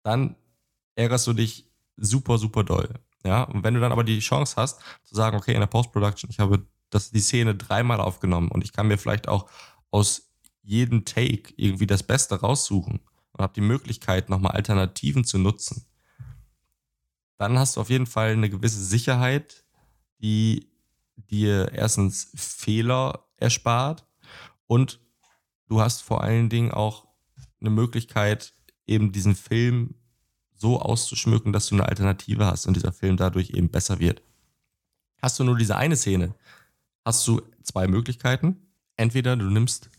dann 0.04 0.36
ärgerst 0.96 1.28
du 1.28 1.32
dich 1.34 1.72
super, 1.96 2.38
super 2.38 2.66
doll. 2.66 2.94
Ja, 3.24 3.44
und 3.44 3.64
wenn 3.64 3.74
du 3.74 3.80
dann 3.80 3.94
aber 3.94 4.04
die 4.04 4.20
Chance 4.20 4.56
hast, 4.58 4.82
zu 5.06 5.16
sagen, 5.16 5.38
okay, 5.38 5.54
in 5.54 5.62
der 5.62 5.68
Post-Production, 5.68 6.30
ich 6.30 6.40
habe 6.40 6.68
das, 6.90 7.10
die 7.10 7.22
Szene 7.22 7.56
dreimal 7.56 8.02
aufgenommen 8.02 8.50
und 8.50 8.66
ich 8.66 8.74
kann 8.74 8.90
mir 8.90 8.98
vielleicht 8.98 9.30
auch 9.30 9.50
aus 9.92 10.30
jedem 10.62 11.06
Take 11.06 11.54
irgendwie 11.56 11.88
das 11.88 12.04
Beste 12.04 12.42
raussuchen 12.42 13.00
und 13.32 13.42
habe 13.42 13.54
die 13.54 13.62
Möglichkeit, 13.62 14.28
nochmal 14.28 14.52
Alternativen 14.52 15.24
zu 15.24 15.38
nutzen, 15.38 15.86
dann 17.38 17.58
hast 17.58 17.76
du 17.76 17.82
auf 17.82 17.90
jeden 17.90 18.06
Fall 18.06 18.32
eine 18.32 18.50
gewisse 18.50 18.84
Sicherheit, 18.84 19.66
die 20.20 20.70
dir 21.16 21.72
erstens 21.74 22.32
Fehler 22.36 23.26
erspart 23.38 24.06
und 24.68 25.00
du 25.68 25.82
hast 25.82 26.02
vor 26.02 26.24
allen 26.24 26.50
Dingen 26.50 26.72
auch 26.72 27.08
eine 27.60 27.70
Möglichkeit, 27.70 28.54
eben 28.88 29.12
diesen 29.12 29.36
Film 29.36 29.96
so 30.54 30.80
auszuschmücken, 30.80 31.52
dass 31.52 31.68
du 31.68 31.76
eine 31.76 31.88
Alternative 31.88 32.46
hast 32.46 32.66
und 32.66 32.76
dieser 32.76 32.94
Film 32.94 33.18
dadurch 33.18 33.52
eben 33.52 33.70
besser 33.70 34.00
wird. 34.00 34.22
Hast 35.22 35.40
du 35.40 35.44
nur 35.44 35.58
diese 35.58 35.76
eine 35.76 35.96
Szene, 35.96 36.36
hast 37.04 37.28
du 37.28 37.42
zwei 37.64 37.88
Möglichkeiten. 37.88 38.58
Entweder 38.96 39.36
du 39.36 39.46
nimmst 39.46 39.90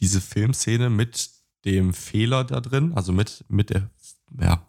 diese 0.00 0.20
Filmszene 0.20 0.90
mit 0.90 1.30
dem 1.64 1.94
Fehler 1.94 2.44
da 2.44 2.60
drin, 2.60 2.92
also 2.94 3.12
mit, 3.12 3.44
mit 3.48 3.70
der, 3.70 3.88
ja, 4.38 4.68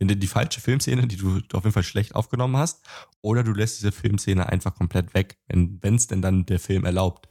die, 0.00 0.18
die 0.18 0.26
falsche 0.26 0.60
Filmszene, 0.60 1.06
die 1.06 1.16
du 1.16 1.40
auf 1.52 1.64
jeden 1.64 1.72
Fall 1.72 1.82
schlecht 1.82 2.14
aufgenommen 2.14 2.56
hast, 2.56 2.84
oder 3.20 3.42
du 3.42 3.52
lässt 3.52 3.78
diese 3.78 3.92
Filmszene 3.92 4.48
einfach 4.48 4.74
komplett 4.74 5.14
weg, 5.14 5.38
wenn 5.48 5.94
es 5.94 6.06
denn 6.06 6.22
dann 6.22 6.46
der 6.46 6.60
Film 6.60 6.84
erlaubt. 6.84 7.28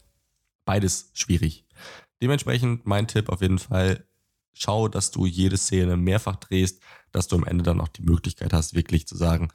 Beides 0.66 1.12
schwierig. 1.14 1.66
Dementsprechend 2.22 2.86
mein 2.86 3.08
Tipp 3.08 3.30
auf 3.30 3.42
jeden 3.42 3.60
Fall, 3.60 4.06
schau, 4.54 4.88
dass 4.88 5.12
du 5.12 5.26
jede 5.26 5.58
Szene 5.58 5.98
mehrfach 5.98 6.36
drehst, 6.36 6.82
dass 7.12 7.28
du 7.28 7.36
am 7.36 7.46
Ende 7.46 7.64
dann 7.64 7.82
auch 7.82 7.88
die 7.88 8.04
Möglichkeit 8.04 8.54
hast, 8.54 8.76
wirklich 8.76 9.08
zu 9.08 9.18
sagen, 9.18 9.50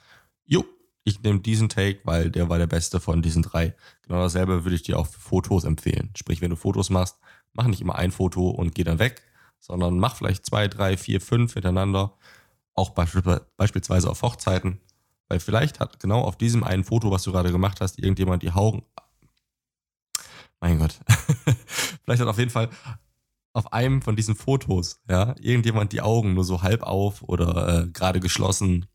jo, 0.45 0.65
ich 1.07 1.21
nehme 1.23 1.39
diesen 1.39 1.69
Take, 1.69 2.01
weil 2.03 2.29
der 2.29 2.49
war 2.49 2.57
der 2.57 2.67
beste 2.67 2.99
von 2.99 3.21
diesen 3.21 3.41
drei. 3.41 3.73
Genau 4.03 4.21
dasselbe 4.21 4.65
würde 4.65 4.75
ich 4.75 4.83
dir 4.83 4.99
auch 4.99 5.07
für 5.07 5.21
Fotos 5.21 5.63
empfehlen. 5.63 6.09
Sprich, 6.17 6.41
wenn 6.41 6.49
du 6.49 6.57
Fotos 6.57 6.89
machst, 6.89 7.17
mach 7.53 7.65
nicht 7.67 7.79
immer 7.79 7.95
ein 7.95 8.11
Foto 8.11 8.49
und 8.49 8.75
geh 8.75 8.83
dann 8.83 8.99
weg, 8.99 9.21
sondern 9.59 9.99
mach 9.99 10.17
vielleicht 10.17 10.45
zwei, 10.45 10.67
drei, 10.67 10.97
vier, 10.97 11.21
fünf 11.21 11.53
hintereinander. 11.53 12.13
Auch 12.77 12.91
beispielsweise 12.91 14.09
auf 14.09 14.21
Hochzeiten. 14.21 14.79
Weil 15.27 15.39
vielleicht 15.41 15.79
hat 15.79 15.99
genau 15.99 16.21
auf 16.21 16.37
diesem 16.37 16.63
einen 16.63 16.83
Foto, 16.83 17.11
was 17.11 17.23
du 17.23 17.31
gerade 17.31 17.51
gemacht 17.51 17.81
hast, 17.81 17.99
irgendjemand 17.99 18.43
die 18.43 18.51
Augen. 18.51 18.85
Mein 20.61 20.79
Gott. 20.79 20.99
vielleicht 22.03 22.21
hat 22.21 22.29
auf 22.29 22.37
jeden 22.37 22.51
Fall 22.51 22.69
auf 23.53 23.73
einem 23.73 24.03
von 24.03 24.15
diesen 24.15 24.35
Fotos, 24.35 25.01
ja, 25.09 25.35
irgendjemand 25.39 25.91
die 25.91 26.01
Augen 26.01 26.35
nur 26.35 26.43
so 26.43 26.61
halb 26.61 26.83
auf 26.83 27.23
oder 27.23 27.85
äh, 27.85 27.87
gerade 27.87 28.19
geschlossen 28.19 28.85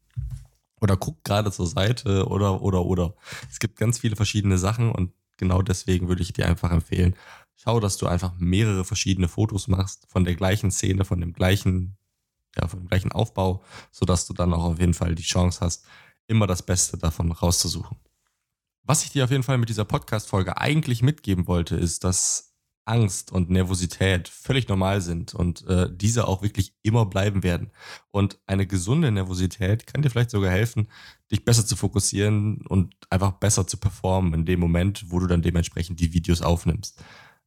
oder 0.80 0.96
guckt 0.96 1.24
gerade 1.24 1.50
zur 1.50 1.66
Seite 1.66 2.28
oder, 2.28 2.62
oder, 2.62 2.84
oder. 2.84 3.14
Es 3.50 3.58
gibt 3.58 3.76
ganz 3.76 3.98
viele 3.98 4.14
verschiedene 4.14 4.58
Sachen 4.58 4.92
und 4.92 5.12
genau 5.36 5.62
deswegen 5.62 6.06
würde 6.06 6.22
ich 6.22 6.32
dir 6.32 6.46
einfach 6.46 6.70
empfehlen, 6.70 7.16
schau, 7.56 7.80
dass 7.80 7.96
du 7.96 8.06
einfach 8.06 8.34
mehrere 8.38 8.84
verschiedene 8.84 9.26
Fotos 9.26 9.66
machst 9.66 10.06
von 10.08 10.24
der 10.24 10.36
gleichen 10.36 10.70
Szene, 10.70 11.04
von 11.04 11.20
dem 11.20 11.32
gleichen, 11.32 11.96
ja, 12.56 12.68
von 12.68 12.80
dem 12.80 12.88
gleichen 12.88 13.12
Aufbau, 13.12 13.62
sodass 13.90 14.26
du 14.26 14.34
dann 14.34 14.52
auch 14.52 14.64
auf 14.64 14.80
jeden 14.80 14.94
Fall 14.94 15.14
die 15.14 15.22
Chance 15.22 15.60
hast, 15.60 15.84
immer 16.26 16.46
das 16.46 16.62
Beste 16.62 16.98
davon 16.98 17.32
rauszusuchen. 17.32 17.96
Was 18.84 19.04
ich 19.04 19.10
dir 19.10 19.24
auf 19.24 19.30
jeden 19.30 19.42
Fall 19.44 19.58
mit 19.58 19.68
dieser 19.68 19.84
Podcast-Folge 19.84 20.56
eigentlich 20.56 21.02
mitgeben 21.02 21.46
wollte, 21.46 21.76
ist, 21.76 22.04
dass 22.04 22.52
Angst 22.84 23.30
und 23.30 23.48
Nervosität 23.48 24.28
völlig 24.28 24.68
normal 24.68 25.00
sind 25.00 25.34
und 25.34 25.66
äh, 25.68 25.88
diese 25.90 26.26
auch 26.26 26.42
wirklich 26.42 26.74
immer 26.82 27.06
bleiben 27.06 27.44
werden. 27.44 27.70
Und 28.10 28.40
eine 28.46 28.66
gesunde 28.66 29.12
Nervosität 29.12 29.86
kann 29.86 30.02
dir 30.02 30.10
vielleicht 30.10 30.30
sogar 30.30 30.50
helfen, 30.50 30.88
dich 31.30 31.44
besser 31.44 31.64
zu 31.64 31.76
fokussieren 31.76 32.66
und 32.66 32.94
einfach 33.08 33.32
besser 33.32 33.66
zu 33.66 33.76
performen 33.76 34.34
in 34.34 34.44
dem 34.46 34.58
Moment, 34.58 35.04
wo 35.10 35.20
du 35.20 35.28
dann 35.28 35.42
dementsprechend 35.42 36.00
die 36.00 36.12
Videos 36.12 36.42
aufnimmst. 36.42 37.00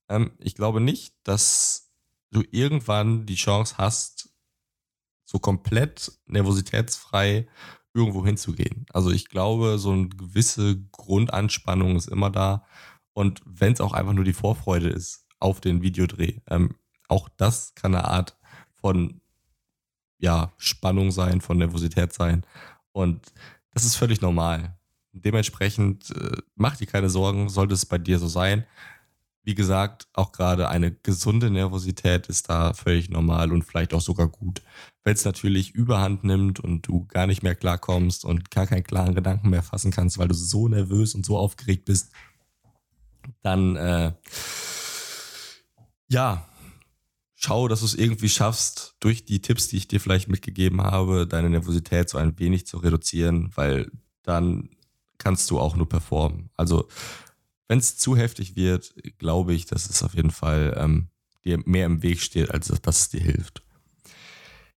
Ähm, 0.08 0.32
ich 0.40 0.56
glaube 0.56 0.80
nicht, 0.80 1.14
dass 1.24 1.92
du 2.32 2.44
irgendwann 2.52 3.26
die 3.26 3.36
Chance 3.36 3.76
hast, 3.78 4.30
so 5.26 5.40
komplett 5.40 6.12
nervositätsfrei 6.28 7.48
irgendwo 7.94 8.26
hinzugehen. 8.26 8.86
Also 8.94 9.12
ich 9.12 9.30
glaube, 9.30 9.80
so 9.80 9.92
eine 9.92 10.10
gewisse 10.10 10.82
Grundanspannung 10.92 11.96
ist 11.96 12.08
immer 12.08 12.30
da. 12.30 12.66
Und 13.14 13.42
wenn 13.46 13.74
es 13.74 13.82
auch 13.82 13.94
einfach 13.94 14.14
nur 14.14 14.26
die 14.26 14.34
Vorfreude 14.34 14.90
ist, 14.90 15.26
auf 15.40 15.62
den 15.62 15.82
Videodreh. 15.82 16.40
Ähm, 16.50 16.76
auch 17.08 17.30
das 17.38 17.76
kann 17.76 17.96
eine 17.96 18.06
Art 18.06 18.38
von 18.74 19.22
ja, 20.18 20.54
Spannung 20.58 21.12
sein, 21.12 21.42
von 21.42 21.58
Nervosität 21.58 22.14
sein. 22.14 22.46
Und 22.92 23.34
das 23.72 23.86
ist 23.86 23.96
völlig 23.96 24.22
normal. 24.22 24.78
Dementsprechend 25.12 26.12
äh, 26.12 26.38
mach 26.56 26.78
dir 26.78 26.88
keine 26.88 27.10
Sorgen, 27.10 27.50
sollte 27.50 27.74
es 27.74 27.86
bei 27.86 27.98
dir 27.98 28.20
so 28.20 28.28
sein. 28.28 28.66
Wie 29.46 29.56
gesagt, 29.56 30.08
auch 30.14 30.32
gerade 30.32 30.68
eine 30.70 30.92
gesunde 30.92 31.52
Nervosität 31.52 32.28
ist 32.28 32.50
da 32.50 32.74
völlig 32.74 33.10
normal 33.10 33.52
und 33.52 33.64
vielleicht 33.64 33.94
auch 33.94 34.02
sogar 34.02 34.28
gut. 34.28 34.62
Wenn 35.04 35.14
es 35.14 35.24
natürlich 35.24 35.72
überhand 35.76 36.24
nimmt 36.24 36.60
und 36.60 36.82
du 36.88 37.06
gar 37.06 37.28
nicht 37.28 37.44
mehr 37.44 37.56
klarkommst 37.56 38.26
und 38.26 38.50
gar 38.50 38.66
keinen 38.66 38.84
klaren 38.84 39.16
Gedanken 39.16 39.50
mehr 39.50 39.64
fassen 39.64 39.92
kannst, 39.92 40.18
weil 40.18 40.28
du 40.28 40.34
so 40.34 40.68
nervös 40.68 41.14
und 41.14 41.26
so 41.26 41.38
aufgeregt 41.38 41.86
bist, 41.86 42.12
dann 43.44 43.76
äh, 43.76 44.14
ja, 46.08 46.48
schau, 47.36 47.68
dass 47.68 47.82
du 47.82 47.86
es 47.86 47.96
irgendwie 47.96 48.30
schaffst, 48.30 48.96
durch 49.00 49.26
die 49.26 49.42
Tipps, 49.42 49.68
die 49.68 49.78
ich 49.78 49.88
dir 49.88 50.00
vielleicht 50.00 50.28
mitgegeben 50.28 50.82
habe, 50.82 51.28
deine 51.28 51.50
Nervosität 51.50 52.10
so 52.10 52.18
ein 52.18 52.38
wenig 52.40 52.66
zu 52.66 52.78
reduzieren, 52.78 53.52
weil 53.56 53.92
dann 54.24 54.70
kannst 55.18 55.50
du 55.52 55.60
auch 55.60 55.76
nur 55.76 55.88
performen. 55.88 56.50
Also, 56.56 56.88
wenn 57.68 57.80
es 57.80 57.98
zu 57.98 58.16
heftig 58.16 58.56
wird, 58.56 58.94
glaube 59.18 59.54
ich, 59.54 59.66
dass 59.66 59.90
es 59.90 60.04
auf 60.04 60.14
jeden 60.14 60.32
Fall 60.32 60.76
ähm, 60.78 61.10
dir 61.44 61.60
mehr 61.66 61.86
im 61.86 62.04
Weg 62.04 62.22
steht, 62.22 62.52
als 62.52 62.68
dass 62.68 63.00
es 63.00 63.10
dir 63.10 63.22
hilft. 63.22 63.64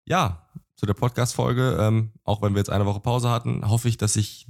Ja, 0.04 0.48
zu 0.76 0.86
der 0.86 0.94
Podcast-Folge, 0.94 1.76
ähm, 1.80 2.12
auch 2.24 2.40
wenn 2.40 2.54
wir 2.54 2.60
jetzt 2.60 2.70
eine 2.70 2.86
Woche 2.86 3.00
Pause 3.00 3.30
hatten, 3.30 3.68
hoffe 3.68 3.88
ich, 3.88 3.96
dass 3.96 4.16
ich 4.16 4.46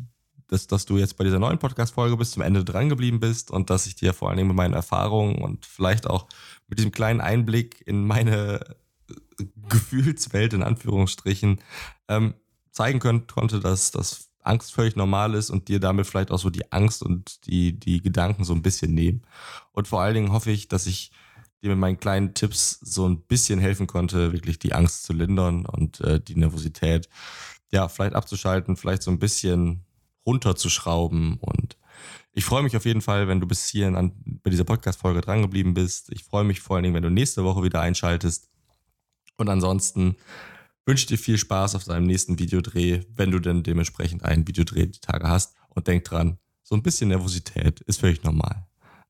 dass, 0.48 0.66
dass 0.66 0.87
du 0.87 0.96
jetzt 0.96 1.16
bei 1.16 1.24
dieser 1.24 1.38
neuen 1.38 1.59
Podcast-Folge 1.59 2.16
bis 2.16 2.33
zum 2.33 2.42
Ende 2.42 2.64
dran 2.64 2.88
geblieben 2.88 3.20
bist 3.20 3.51
und 3.51 3.70
dass 3.70 3.87
ich 3.87 3.94
dir 3.94 4.14
vor 4.14 4.29
allen 4.29 4.38
Dingen 4.38 4.48
mit 4.48 4.57
meinen 4.57 4.74
Erfahrungen 4.74 5.37
und 5.37 5.66
vielleicht 5.66 6.07
auch 6.07 6.27
mit 6.68 6.79
diesem 6.79 6.90
kleinen 6.90 7.20
Einblick 7.20 7.83
in 7.87 8.07
meine 8.07 8.61
äh, 9.38 9.44
Gefühlswelt 9.68 10.55
in 10.55 10.62
Anführungsstrichen 10.62 11.61
ähm, 12.09 12.35
zeigen 12.72 12.98
könnt, 12.98 13.29
konnte, 13.29 13.61
dass 13.61 13.90
das 13.90 14.28
Angst 14.48 14.72
völlig 14.72 14.96
normal 14.96 15.34
ist 15.34 15.50
und 15.50 15.68
dir 15.68 15.80
damit 15.80 16.06
vielleicht 16.06 16.30
auch 16.30 16.38
so 16.38 16.50
die 16.50 16.72
Angst 16.72 17.02
und 17.02 17.46
die, 17.46 17.78
die 17.78 18.02
Gedanken 18.02 18.44
so 18.44 18.54
ein 18.54 18.62
bisschen 18.62 18.94
nehmen. 18.94 19.22
Und 19.72 19.88
vor 19.88 20.00
allen 20.00 20.14
Dingen 20.14 20.32
hoffe 20.32 20.50
ich, 20.50 20.68
dass 20.68 20.87
ich 20.87 21.12
dir 21.62 21.70
mit 21.70 21.78
meinen 21.78 22.00
kleinen 22.00 22.34
Tipps 22.34 22.78
so 22.80 23.08
ein 23.08 23.20
bisschen 23.22 23.58
helfen 23.58 23.87
konnte, 23.87 24.32
wirklich 24.32 24.58
die 24.58 24.72
Angst 24.72 25.04
zu 25.04 25.12
lindern 25.12 25.66
und 25.66 26.00
äh, 26.00 26.20
die 26.20 26.37
Nervosität 26.37 27.08
ja 27.70 27.88
vielleicht 27.88 28.14
abzuschalten, 28.14 28.76
vielleicht 28.76 29.02
so 29.02 29.11
ein 29.11 29.18
bisschen 29.18 29.84
runterzuschrauben. 30.26 31.38
Und 31.40 31.76
ich 32.32 32.44
freue 32.44 32.62
mich 32.62 32.76
auf 32.76 32.84
jeden 32.84 33.00
Fall, 33.00 33.28
wenn 33.28 33.40
du 33.40 33.46
bis 33.46 33.68
hierhin 33.68 33.96
an, 33.96 34.12
bei 34.42 34.50
dieser 34.50 34.64
Podcast-Folge 34.64 35.20
drangeblieben 35.20 35.74
bist. 35.74 36.11
Ich 36.12 36.24
freue 36.24 36.44
mich 36.44 36.61
vor 36.61 36.76
allen 36.76 36.84
Dingen, 36.84 36.94
wenn 36.94 37.02
du 37.02 37.11
nächste 37.11 37.44
Woche 37.44 37.62
wieder 37.62 37.80
einschaltest. 37.80 38.48
Und 39.37 39.48
ansonsten 39.48 40.16
wünsche 40.88 41.07
dir 41.07 41.18
viel 41.18 41.37
Spaß 41.37 41.74
auf 41.74 41.85
deinem 41.85 42.07
nächsten 42.07 42.38
Videodreh, 42.38 43.03
wenn 43.14 43.31
du 43.31 43.38
denn 43.38 43.62
dementsprechend 43.62 44.24
einen 44.24 44.48
Videodreh 44.48 44.87
die 44.87 45.01
Tage 45.01 45.29
hast. 45.29 45.55
Und 45.68 45.87
denk 45.87 46.05
dran, 46.05 46.38
so 46.64 46.74
ein 46.74 46.83
bisschen 46.83 47.11
Nervosität 47.11 47.81
ist 47.83 48.01
völlig 48.01 48.24
normal. 48.24 48.66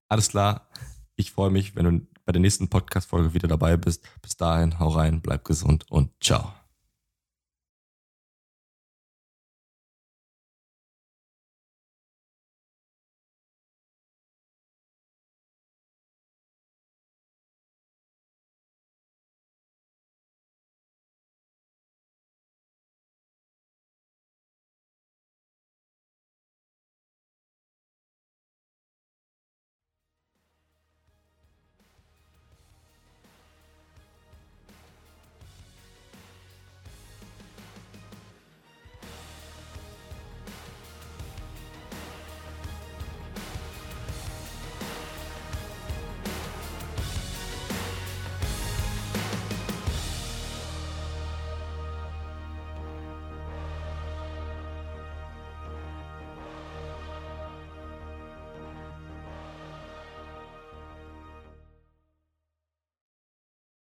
Alles 0.09 0.29
klar, 0.29 0.69
ich 1.17 1.31
freue 1.31 1.51
mich, 1.51 1.77
wenn 1.77 1.85
du 1.85 2.07
bei 2.27 2.33
der 2.33 2.43
nächsten 2.43 2.69
Podcast-Folge 2.69 3.33
wieder 3.33 3.49
dabei 3.49 3.77
bist. 3.77 4.05
Bis 4.21 4.37
dahin, 4.37 4.79
hau 4.79 4.88
rein, 4.88 5.23
bleib 5.23 5.45
gesund 5.45 5.87
und 5.88 6.11
ciao. 6.21 6.58